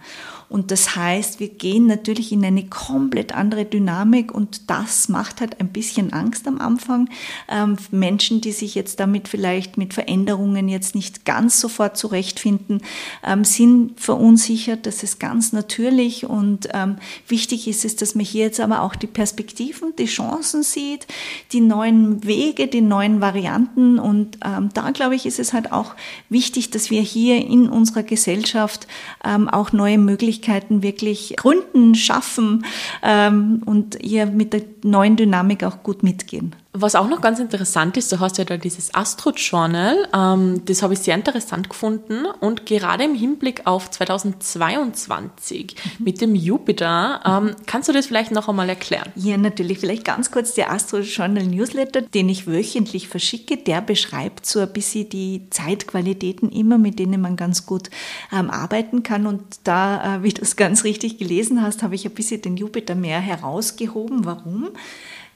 Und 0.48 0.70
das 0.70 0.94
heißt, 0.94 1.40
wir 1.40 1.48
gehen 1.48 1.86
natürlich 1.86 2.30
in 2.30 2.44
eine 2.44 2.66
komplett 2.66 3.34
andere 3.34 3.64
Dynamik 3.64 4.32
und 4.32 4.70
das 4.70 5.08
macht 5.08 5.40
halt 5.40 5.58
ein 5.60 5.68
bisschen 5.68 6.12
Angst 6.12 6.46
am 6.46 6.60
Anfang. 6.60 7.08
Ähm, 7.48 7.76
Menschen, 7.90 8.40
die 8.40 8.52
sich 8.52 8.74
jetzt 8.74 9.00
damit 9.00 9.26
vielleicht 9.26 9.78
mit 9.78 9.94
Veränderungen 9.94 10.68
jetzt 10.68 10.94
nicht 10.94 11.24
ganz 11.24 11.60
sofort 11.60 11.96
zurechtfinden, 11.96 12.82
ähm, 13.24 13.44
sind 13.44 13.98
verunsichert. 14.00 14.86
Das 14.86 15.02
ist 15.02 15.18
ganz 15.18 15.52
natürlich 15.52 16.26
und 16.26 16.68
ähm, 16.72 16.98
wichtig 17.26 17.66
ist 17.66 17.84
es, 17.84 17.96
dass 17.96 18.14
man 18.14 18.24
hier 18.24 18.44
jetzt 18.44 18.60
aber 18.60 18.82
auch 18.82 18.94
die 18.94 19.08
Perspektiven, 19.08 19.94
die 19.98 20.04
Chancen 20.04 20.62
sieht, 20.62 21.06
die 21.52 21.62
neuen 21.62 22.24
Wege, 22.24 22.68
die 22.68 22.80
neuen 22.80 23.20
Varianten 23.20 23.98
und 23.98 24.38
ähm, 24.44 24.68
da 24.72 24.90
glaube 24.90 25.16
ich, 25.16 25.26
ist 25.26 25.40
es 25.40 25.52
halt 25.52 25.72
auch 25.72 25.94
wichtig, 26.28 26.70
dass 26.70 26.90
wir 26.90 27.02
hier 27.02 27.44
in 27.44 27.68
unserer 27.68 28.02
Gesellschaft 28.02 28.86
ähm, 29.34 29.48
auch 29.48 29.72
neue 29.72 29.98
Möglichkeiten 29.98 30.82
wirklich 30.82 31.34
gründen, 31.36 31.94
schaffen 31.94 32.64
ähm, 33.02 33.62
und 33.64 34.02
ihr 34.02 34.26
mit 34.26 34.52
der 34.52 34.62
neuen 34.82 35.16
Dynamik 35.16 35.64
auch 35.64 35.82
gut 35.82 36.02
mitgehen. 36.02 36.54
Was 36.76 36.96
auch 36.96 37.08
noch 37.08 37.20
ganz 37.20 37.38
interessant 37.38 37.96
ist, 37.96 38.10
du 38.10 38.18
hast 38.18 38.36
ja 38.36 38.44
da 38.44 38.56
dieses 38.56 38.92
Astro-Journal, 38.92 40.08
ähm, 40.12 40.64
das 40.64 40.82
habe 40.82 40.94
ich 40.94 40.98
sehr 40.98 41.14
interessant 41.14 41.70
gefunden 41.70 42.26
und 42.40 42.66
gerade 42.66 43.04
im 43.04 43.14
Hinblick 43.14 43.64
auf 43.64 43.92
2022 43.92 45.76
mhm. 45.76 46.04
mit 46.04 46.20
dem 46.20 46.34
Jupiter, 46.34 47.20
ähm, 47.24 47.54
kannst 47.66 47.88
du 47.88 47.92
das 47.92 48.06
vielleicht 48.06 48.32
noch 48.32 48.48
einmal 48.48 48.68
erklären? 48.68 49.12
Ja, 49.14 49.36
natürlich. 49.36 49.78
Vielleicht 49.78 50.04
ganz 50.04 50.32
kurz 50.32 50.54
der 50.54 50.72
Astro-Journal 50.72 51.46
Newsletter, 51.46 52.02
den 52.02 52.28
ich 52.28 52.48
wöchentlich 52.48 53.06
verschicke, 53.06 53.56
der 53.56 53.80
beschreibt 53.80 54.44
so 54.44 54.58
ein 54.58 54.72
bisschen 54.72 55.08
die 55.08 55.46
Zeitqualitäten 55.50 56.50
immer, 56.50 56.76
mit 56.76 56.98
denen 56.98 57.20
man 57.20 57.36
ganz 57.36 57.66
gut 57.66 57.88
ähm, 58.32 58.50
arbeiten 58.50 59.04
kann 59.04 59.28
und 59.28 59.42
da, 59.62 60.16
äh, 60.16 60.22
wie 60.24 60.30
du 60.30 60.42
es 60.42 60.56
ganz 60.56 60.82
richtig 60.82 61.18
gelesen 61.18 61.62
hast, 61.62 61.84
habe 61.84 61.94
ich 61.94 62.04
ein 62.04 62.14
bisschen 62.14 62.42
den 62.42 62.56
Jupiter 62.56 62.96
mehr 62.96 63.20
herausgehoben. 63.20 64.24
Warum? 64.24 64.70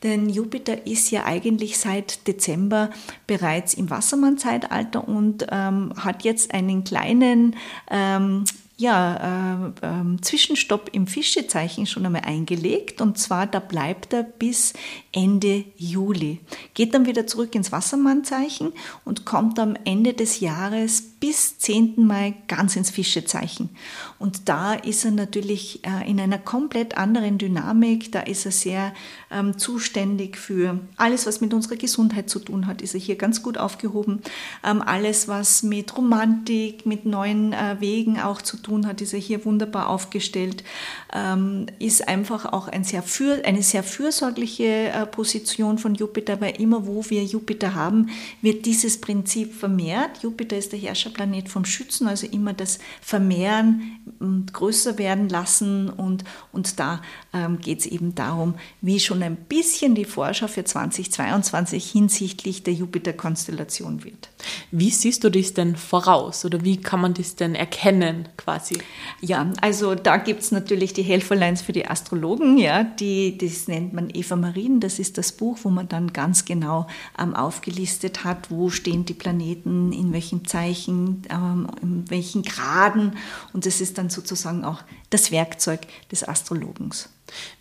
Denn 0.03 0.29
Jupiter 0.29 0.87
ist 0.87 1.11
ja 1.11 1.25
eigentlich 1.25 1.79
seit 1.79 2.27
Dezember 2.27 2.91
bereits 3.27 3.75
im 3.75 3.91
Wassermann-Zeitalter 3.91 5.07
und 5.07 5.47
ähm, 5.51 5.93
hat 5.97 6.25
jetzt 6.25 6.55
einen 6.55 6.85
kleinen 6.85 7.57
ähm, 7.91 8.45
ja, 8.79 9.73
äh, 9.83 9.87
äh, 9.87 10.21
Zwischenstopp 10.21 10.91
im 10.93 11.09
Fischezeichen 11.09 11.85
schon 11.85 12.07
einmal 12.07 12.23
eingelegt 12.25 13.01
und 13.01 13.19
zwar 13.19 13.49
da 13.49 13.59
bleibt 13.59 14.13
er 14.13 14.23
bis 14.23 14.73
Ende 15.13 15.65
Juli. 15.77 16.39
Geht 16.75 16.95
dann 16.95 17.07
wieder 17.07 17.27
zurück 17.27 17.57
ins 17.57 17.73
Wassermannzeichen 17.73 18.73
und 19.05 19.25
kommt 19.25 19.59
am 19.59 19.75
Ende 19.85 20.15
des 20.15 20.39
Jahres 20.39 21.08
bis 21.21 21.59
10. 21.59 21.95
Mai 22.07 22.35
ganz 22.47 22.77
ins 22.77 22.91
Fischezeichen. 22.91 23.71
Und 24.19 24.49
da 24.49 24.75
ist 24.75 25.05
er 25.05 25.11
natürlich 25.11 25.85
äh, 25.85 26.09
in 26.09 26.21
einer 26.21 26.39
komplett 26.39 26.97
anderen 26.97 27.39
Dynamik. 27.39 28.13
Da 28.13 28.21
ist 28.21 28.47
er 28.47 28.53
sehr 28.53 28.93
ähm, 29.31 29.59
zuständig 29.59 30.37
für 30.37 30.81
alles, 30.97 31.27
was 31.27 31.41
mit 31.41 31.53
unserer 31.55 31.77
Gesundheit 31.77 32.31
zu 32.31 32.39
tun 32.39 32.67
hat, 32.67 32.83
ist 32.83 32.95
er 32.95 33.01
hier 33.01 33.17
ganz 33.17 33.43
gut 33.43 33.59
aufgehoben. 33.59 34.23
Ähm, 34.65 34.83
alles, 34.83 35.29
was 35.29 35.63
mit 35.63 35.97
Romantik, 35.97 36.87
mit 36.87 37.05
neuen 37.05 37.53
äh, 37.53 37.77
Wegen 37.81 38.19
auch 38.21 38.43
zu 38.43 38.57
tun 38.57 38.87
hat, 38.87 39.01
ist 39.01 39.13
er 39.13 39.21
hier 39.21 39.45
wunderbar 39.45 39.89
aufgestellt. 39.89 40.65
Ähm, 41.13 41.67
ist 41.79 42.09
einfach 42.09 42.47
auch 42.53 42.69
ein 42.69 42.85
sehr 42.85 43.03
für, 43.03 43.45
eine 43.45 43.63
sehr 43.63 43.83
fürsorgliche 43.83 44.89
äh, 44.89 45.07
Position 45.07 45.79
von 45.79 45.95
Jupiter, 45.95 46.41
weil 46.41 46.61
immer 46.61 46.87
wo 46.87 47.05
wir 47.09 47.25
Jupiter 47.25 47.75
haben, 47.75 48.11
wird 48.43 48.67
dieses 48.67 49.01
Prinzip 49.01 49.55
vermehrt. 49.55 50.23
Jupiter 50.23 50.57
ist 50.57 50.73
der 50.73 50.79
Herrscherplanet 51.09 51.49
vom 51.49 51.65
Schützen, 51.65 52.09
also 52.09 52.27
immer 52.27 52.53
das 52.53 52.79
Vermehren 53.01 53.99
und 54.21 54.53
größer 54.53 54.99
werden 54.99 55.29
lassen 55.29 55.89
und, 55.91 56.25
und 56.53 56.79
da 56.79 57.01
ähm, 57.33 57.59
geht 57.61 57.81
es 57.81 57.87
eben 57.87 58.15
darum, 58.15 58.55
wie 58.81 59.01
schon 59.01 59.23
ein 59.23 59.37
bisschen 59.37 59.95
die 59.95 60.05
Vorschau 60.05 60.49
für 60.49 60.65
2022 60.65 61.91
hinsichtlich 61.91 62.63
der 62.63 62.75
Jupiter-Konstellation 62.75 64.05
wird. 64.05 64.31
Wie 64.71 64.91
siehst 64.91 65.25
du 65.25 65.31
das 65.31 65.55
denn 65.55 65.77
voraus 65.77 66.45
oder 66.45 66.65
wie 66.65 66.79
kann 66.79 67.01
man 67.01 67.15
das 67.15 67.37
denn 67.37 67.55
erkennen 67.55 68.29
quasi? 68.37 68.79
Ja, 69.21 69.51
also 69.61 69.95
da 69.95 70.17
gibt 70.17 70.43
es 70.43 70.53
natürlich 70.53 70.93
die 70.93 71.03
Helferlines 71.03 71.63
für 71.63 71.73
die 71.73 71.87
Astrologen, 71.87 72.59
ja, 72.59 72.85
die, 72.85 73.39
das 73.39 73.69
nennt 73.69 73.93
man 73.93 74.11
Eva 74.13 74.37
Marien, 74.37 74.81
das 74.81 74.99
ist 74.99 75.19
das 75.19 75.33
Buch, 75.33 75.59
wo 75.63 75.71
man 75.71 75.89
dann 75.89 76.13
ganz 76.13 76.45
genau 76.45 76.87
ähm, 77.19 77.35
aufgelistet 77.35 78.25
hat, 78.25 78.51
wo 78.51 78.71
stehen 78.71 79.05
die 79.05 79.15
Planeten, 79.15 79.93
in 79.93 80.13
welchem 80.13 80.47
Zeichen, 80.47 80.98
ähm, 81.31 81.69
in 81.83 82.11
welchen 82.11 82.43
Graden 82.43 83.17
und 83.53 83.67
das 83.67 83.81
ist 83.81 83.99
dann 83.99 84.11
sozusagen 84.11 84.65
auch 84.65 84.83
das 85.11 85.31
Werkzeug 85.31 85.81
des 86.11 86.27
Astrologens. 86.27 87.09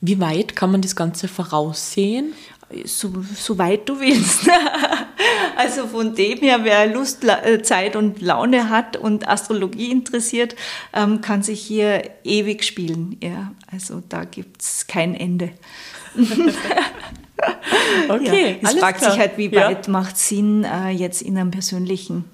Wie 0.02 0.20
weit 0.20 0.56
kann 0.56 0.72
man 0.72 0.82
das 0.82 0.96
Ganze 0.96 1.28
voraussehen? 1.28 2.34
So, 2.86 3.24
so 3.34 3.58
weit 3.58 3.88
du 3.88 4.00
willst. 4.00 4.50
also 5.58 5.88
von 5.88 6.14
dem 6.16 6.40
her, 6.40 6.64
wer 6.64 6.86
Lust, 6.88 7.24
äh, 7.24 7.62
Zeit 7.62 7.96
und 7.96 8.22
Laune 8.22 8.70
hat 8.70 8.98
und 8.98 9.28
Astrologie 9.28 9.92
interessiert, 9.92 10.56
ähm, 10.94 11.22
kann 11.22 11.44
sich 11.44 11.62
hier 11.62 12.04
ewig 12.26 12.66
spielen. 12.66 13.18
Ja, 13.24 13.54
also 13.72 14.04
da 14.10 14.26
gibt 14.26 14.62
es 14.62 14.86
kein 14.88 15.16
Ende. 15.16 15.52
okay, 18.10 18.60
ja, 18.62 18.70
es 18.70 18.78
fragt 18.78 19.00
klar. 19.00 19.12
sich 19.12 19.20
halt, 19.20 19.38
wie 19.38 19.52
weit 19.54 19.88
ja. 19.88 19.92
macht 19.92 20.18
Sinn 20.18 20.66
äh, 20.66 20.90
jetzt 20.90 21.22
in 21.22 21.38
einem 21.38 21.52
persönlichen 21.52 22.26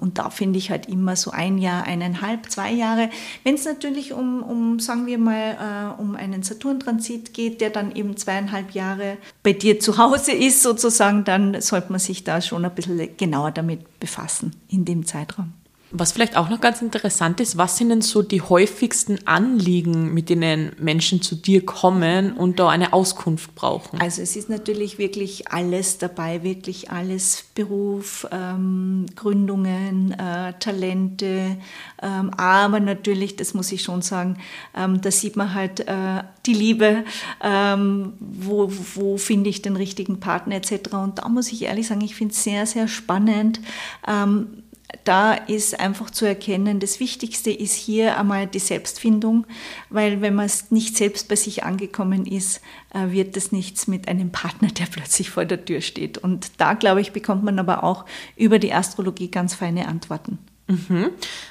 und 0.00 0.18
da 0.18 0.30
finde 0.30 0.58
ich 0.58 0.70
halt 0.70 0.88
immer 0.88 1.16
so 1.16 1.30
ein 1.30 1.58
Jahr, 1.58 1.84
eineinhalb, 1.84 2.50
zwei 2.50 2.72
Jahre. 2.72 3.10
Wenn 3.42 3.54
es 3.54 3.64
natürlich 3.64 4.12
um, 4.12 4.42
um, 4.42 4.78
sagen 4.78 5.06
wir 5.06 5.18
mal, 5.18 5.94
äh, 5.98 6.00
um 6.00 6.16
einen 6.16 6.42
Saturn-Transit 6.42 7.34
geht, 7.34 7.60
der 7.60 7.70
dann 7.70 7.94
eben 7.94 8.16
zweieinhalb 8.16 8.72
Jahre 8.72 9.18
bei 9.42 9.52
dir 9.52 9.80
zu 9.80 9.98
Hause 9.98 10.32
ist, 10.32 10.62
sozusagen, 10.62 11.24
dann 11.24 11.60
sollte 11.60 11.92
man 11.92 12.00
sich 12.00 12.24
da 12.24 12.40
schon 12.40 12.64
ein 12.64 12.74
bisschen 12.74 13.16
genauer 13.16 13.50
damit 13.50 14.00
befassen 14.00 14.54
in 14.68 14.84
dem 14.84 15.04
Zeitraum. 15.06 15.52
Was 15.96 16.10
vielleicht 16.10 16.36
auch 16.36 16.48
noch 16.48 16.60
ganz 16.60 16.82
interessant 16.82 17.38
ist, 17.38 17.56
was 17.56 17.78
sind 17.78 17.90
denn 17.90 18.02
so 18.02 18.22
die 18.22 18.42
häufigsten 18.42 19.28
Anliegen, 19.28 20.12
mit 20.12 20.28
denen 20.28 20.72
Menschen 20.80 21.22
zu 21.22 21.36
dir 21.36 21.64
kommen 21.64 22.32
und 22.32 22.58
da 22.58 22.68
eine 22.68 22.92
Auskunft 22.92 23.54
brauchen? 23.54 24.00
Also 24.00 24.20
es 24.20 24.34
ist 24.34 24.48
natürlich 24.48 24.98
wirklich 24.98 25.52
alles 25.52 25.98
dabei, 25.98 26.42
wirklich 26.42 26.90
alles, 26.90 27.44
Beruf, 27.54 28.26
ähm, 28.32 29.06
Gründungen, 29.14 30.10
äh, 30.18 30.54
Talente, 30.58 31.58
ähm, 32.02 32.30
aber 32.36 32.80
natürlich, 32.80 33.36
das 33.36 33.54
muss 33.54 33.70
ich 33.70 33.82
schon 33.82 34.02
sagen, 34.02 34.38
ähm, 34.76 35.00
da 35.00 35.12
sieht 35.12 35.36
man 35.36 35.54
halt 35.54 35.78
äh, 35.78 36.24
die 36.46 36.54
Liebe, 36.54 37.04
ähm, 37.40 38.14
wo, 38.18 38.68
wo 38.96 39.16
finde 39.16 39.48
ich 39.48 39.62
den 39.62 39.76
richtigen 39.76 40.18
Partner 40.18 40.56
etc. 40.56 40.92
Und 40.94 41.20
da 41.20 41.28
muss 41.28 41.52
ich 41.52 41.62
ehrlich 41.62 41.86
sagen, 41.86 42.00
ich 42.00 42.16
finde 42.16 42.34
es 42.34 42.42
sehr, 42.42 42.66
sehr 42.66 42.88
spannend 42.88 43.60
ähm, 44.08 44.63
da 45.04 45.34
ist 45.34 45.80
einfach 45.80 46.10
zu 46.10 46.24
erkennen, 46.24 46.78
das 46.80 47.00
Wichtigste 47.00 47.50
ist 47.50 47.74
hier 47.74 48.18
einmal 48.18 48.46
die 48.46 48.58
Selbstfindung, 48.58 49.46
weil 49.90 50.20
wenn 50.20 50.34
man 50.34 50.50
nicht 50.70 50.96
selbst 50.96 51.28
bei 51.28 51.36
sich 51.36 51.64
angekommen 51.64 52.26
ist, 52.26 52.60
äh, 52.92 53.10
wird 53.10 53.36
das 53.36 53.50
nichts 53.50 53.86
mit 53.86 54.08
einem 54.08 54.30
Partner, 54.30 54.68
der 54.68 54.84
plötzlich 54.84 55.30
vor 55.30 55.44
der 55.44 55.64
Tür 55.64 55.80
steht. 55.80 56.18
Und 56.18 56.52
da, 56.58 56.74
glaube 56.74 57.00
ich, 57.00 57.12
bekommt 57.12 57.44
man 57.44 57.58
aber 57.58 57.82
auch 57.82 58.04
über 58.36 58.58
die 58.58 58.72
Astrologie 58.72 59.30
ganz 59.30 59.54
feine 59.54 59.88
Antworten. 59.88 60.38
Mhm. 60.66 61.10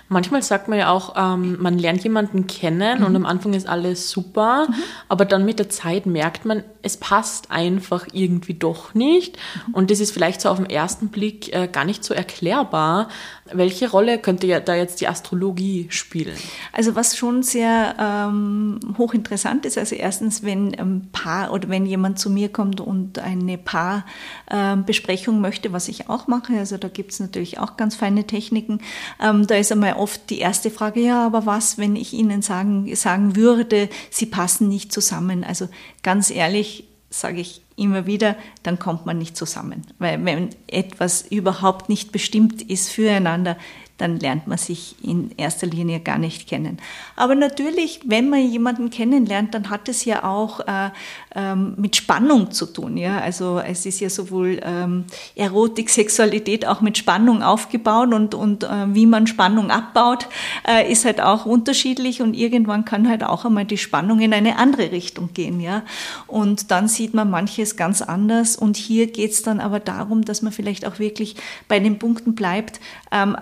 Manchmal 0.09 0.41
sagt 0.41 0.67
man 0.67 0.79
ja 0.79 0.89
auch, 0.89 1.13
ähm, 1.15 1.57
man 1.61 1.77
lernt 1.77 2.03
jemanden 2.03 2.47
kennen 2.47 2.99
mhm. 2.99 3.05
und 3.05 3.15
am 3.15 3.25
Anfang 3.25 3.53
ist 3.53 3.67
alles 3.67 4.09
super, 4.09 4.67
mhm. 4.67 4.75
aber 5.07 5.25
dann 5.25 5.45
mit 5.45 5.59
der 5.59 5.69
Zeit 5.69 6.05
merkt 6.07 6.45
man, 6.45 6.63
es 6.83 6.97
passt 6.97 7.49
einfach 7.49 8.07
irgendwie 8.11 8.53
doch 8.53 8.93
nicht. 8.93 9.37
Mhm. 9.67 9.73
Und 9.73 9.91
das 9.91 10.01
ist 10.01 10.11
vielleicht 10.11 10.41
so 10.41 10.49
auf 10.49 10.57
den 10.57 10.69
ersten 10.69 11.07
Blick 11.07 11.53
äh, 11.53 11.67
gar 11.67 11.85
nicht 11.85 12.03
so 12.03 12.13
erklärbar. 12.13 13.07
Welche 13.51 13.89
Rolle 13.89 14.19
könnte 14.19 14.47
ja 14.47 14.59
da 14.59 14.75
jetzt 14.75 14.99
die 14.99 15.07
Astrologie 15.07 15.87
spielen? 15.89 16.35
Also 16.73 16.95
was 16.95 17.17
schon 17.17 17.41
sehr 17.41 17.95
ähm, 17.99 18.79
hochinteressant 18.97 19.65
ist, 19.65 19.77
also 19.77 19.95
erstens, 19.95 20.43
wenn 20.43 20.75
ein 20.77 21.09
Paar 21.11 21.53
oder 21.53 21.69
wenn 21.69 21.85
jemand 21.85 22.19
zu 22.19 22.29
mir 22.29 22.49
kommt 22.49 22.81
und 22.81 23.19
eine 23.19 23.57
Paarbesprechung 23.57 25.35
ähm, 25.35 25.41
möchte, 25.41 25.71
was 25.71 25.87
ich 25.87 26.09
auch 26.09 26.27
mache, 26.27 26.57
also 26.57 26.77
da 26.77 26.89
gibt 26.89 27.13
es 27.13 27.19
natürlich 27.19 27.59
auch 27.59 27.77
ganz 27.77 27.95
feine 27.95 28.25
Techniken, 28.25 28.79
ähm, 29.21 29.47
da 29.47 29.55
ist 29.55 29.71
einmal 29.71 29.93
oft 29.93 30.29
die 30.29 30.39
erste 30.39 30.69
Frage, 30.69 30.99
ja, 30.99 31.25
aber 31.25 31.45
was, 31.45 31.77
wenn 31.77 31.95
ich 31.95 32.13
Ihnen 32.13 32.41
sagen, 32.41 32.93
sagen 32.95 33.35
würde, 33.35 33.89
Sie 34.09 34.25
passen 34.25 34.67
nicht 34.67 34.91
zusammen? 34.91 35.43
Also 35.43 35.69
ganz 36.01 36.29
ehrlich, 36.29 36.72
sage 37.13 37.41
ich 37.41 37.61
immer 37.75 38.05
wieder, 38.05 38.35
dann 38.63 38.79
kommt 38.79 39.05
man 39.05 39.17
nicht 39.17 39.37
zusammen. 39.37 39.83
Weil 39.99 40.23
wenn 40.25 40.49
etwas 40.67 41.21
überhaupt 41.21 41.89
nicht 41.89 42.11
bestimmt 42.11 42.61
ist 42.61 42.89
füreinander, 42.89 43.57
dann 44.03 44.19
lernt 44.19 44.47
man 44.47 44.57
sich 44.57 44.97
in 45.01 45.31
erster 45.37 45.65
Linie 45.65 46.01
gar 46.01 46.17
nicht 46.17 46.49
kennen. 46.49 46.77
Aber 47.15 47.35
natürlich, 47.35 48.01
wenn 48.05 48.29
man 48.29 48.45
jemanden 48.45 48.89
kennenlernt, 48.89 49.53
dann 49.53 49.69
hat 49.69 49.87
es 49.87 50.03
ja 50.03 50.25
auch 50.25 50.59
äh, 50.59 50.89
ähm, 51.35 51.75
mit 51.77 51.95
Spannung 51.95 52.51
zu 52.51 52.65
tun. 52.65 52.97
Ja? 52.97 53.19
Also 53.19 53.59
es 53.59 53.85
ist 53.85 54.01
ja 54.01 54.09
sowohl 54.09 54.59
ähm, 54.61 55.05
Erotik, 55.35 55.89
Sexualität 55.89 56.67
auch 56.67 56.81
mit 56.81 56.97
Spannung 56.97 57.41
aufgebaut 57.43 58.13
und, 58.13 58.35
und 58.35 58.65
äh, 58.65 58.93
wie 58.93 59.05
man 59.05 59.25
Spannung 59.25 59.71
abbaut, 59.71 60.27
äh, 60.67 60.91
ist 60.91 61.05
halt 61.05 61.21
auch 61.21 61.45
unterschiedlich 61.45 62.21
und 62.21 62.33
irgendwann 62.33 62.83
kann 62.83 63.07
halt 63.07 63.23
auch 63.23 63.45
einmal 63.45 63.63
die 63.63 63.77
Spannung 63.77 64.19
in 64.19 64.33
eine 64.33 64.57
andere 64.57 64.91
Richtung 64.91 65.29
gehen. 65.33 65.61
Ja? 65.61 65.83
Und 66.27 66.71
dann 66.71 66.89
sieht 66.89 67.13
man 67.13 67.29
manches 67.29 67.77
ganz 67.77 68.01
anders 68.01 68.57
und 68.57 68.75
hier 68.75 69.07
geht 69.07 69.31
es 69.31 69.43
dann 69.43 69.61
aber 69.61 69.79
darum, 69.79 70.25
dass 70.25 70.41
man 70.41 70.51
vielleicht 70.51 70.85
auch 70.85 70.99
wirklich 70.99 71.37
bei 71.69 71.79
den 71.79 71.99
Punkten 71.99 72.35
bleibt, 72.35 72.81
ähm, 73.13 73.37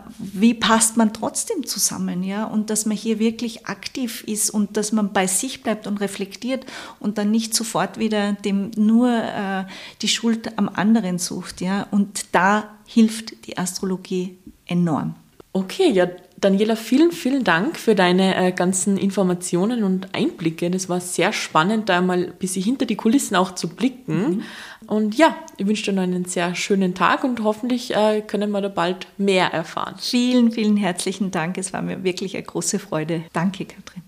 wie 0.51 0.55
passt 0.55 0.97
man 0.97 1.13
trotzdem 1.13 1.65
zusammen, 1.65 2.23
ja, 2.23 2.43
und 2.43 2.69
dass 2.69 2.85
man 2.85 2.97
hier 2.97 3.19
wirklich 3.19 3.67
aktiv 3.67 4.21
ist 4.27 4.49
und 4.49 4.75
dass 4.75 4.91
man 4.91 5.13
bei 5.13 5.25
sich 5.25 5.63
bleibt 5.63 5.87
und 5.87 6.01
reflektiert 6.01 6.65
und 6.99 7.17
dann 7.17 7.31
nicht 7.31 7.53
sofort 7.53 7.97
wieder 7.97 8.33
dem 8.33 8.71
nur 8.75 9.09
äh, 9.09 9.63
die 10.01 10.09
Schuld 10.09 10.57
am 10.57 10.67
anderen 10.67 11.19
sucht, 11.19 11.61
ja, 11.61 11.87
und 11.91 12.25
da 12.33 12.65
hilft 12.85 13.47
die 13.47 13.57
Astrologie 13.57 14.39
enorm. 14.65 15.15
Okay, 15.53 15.89
ja, 15.89 16.07
Daniela, 16.41 16.75
vielen, 16.75 17.11
vielen 17.11 17.43
Dank 17.43 17.77
für 17.77 17.93
deine 17.93 18.35
äh, 18.35 18.51
ganzen 18.51 18.97
Informationen 18.97 19.83
und 19.83 20.13
Einblicke. 20.15 20.71
Das 20.71 20.89
war 20.89 20.99
sehr 20.99 21.33
spannend, 21.33 21.87
da 21.87 22.01
mal 22.01 22.25
ein 22.25 22.33
bisschen 22.39 22.63
hinter 22.63 22.87
die 22.87 22.95
Kulissen 22.95 23.35
auch 23.35 23.53
zu 23.53 23.69
blicken. 23.69 24.29
Mhm. 24.29 24.43
Und 24.87 25.15
ja, 25.15 25.35
ich 25.57 25.67
wünsche 25.67 25.83
dir 25.83 25.93
noch 25.93 26.01
einen 26.01 26.25
sehr 26.25 26.55
schönen 26.55 26.95
Tag 26.95 27.23
und 27.23 27.43
hoffentlich 27.43 27.95
äh, 27.95 28.21
können 28.21 28.49
wir 28.49 28.61
da 28.61 28.69
bald 28.69 29.07
mehr 29.17 29.53
erfahren. 29.53 29.95
Vielen, 29.99 30.51
vielen 30.51 30.77
herzlichen 30.77 31.29
Dank. 31.29 31.59
Es 31.59 31.73
war 31.73 31.83
mir 31.83 32.03
wirklich 32.03 32.35
eine 32.35 32.43
große 32.43 32.79
Freude. 32.79 33.23
Danke, 33.33 33.65
Katrin. 33.65 33.99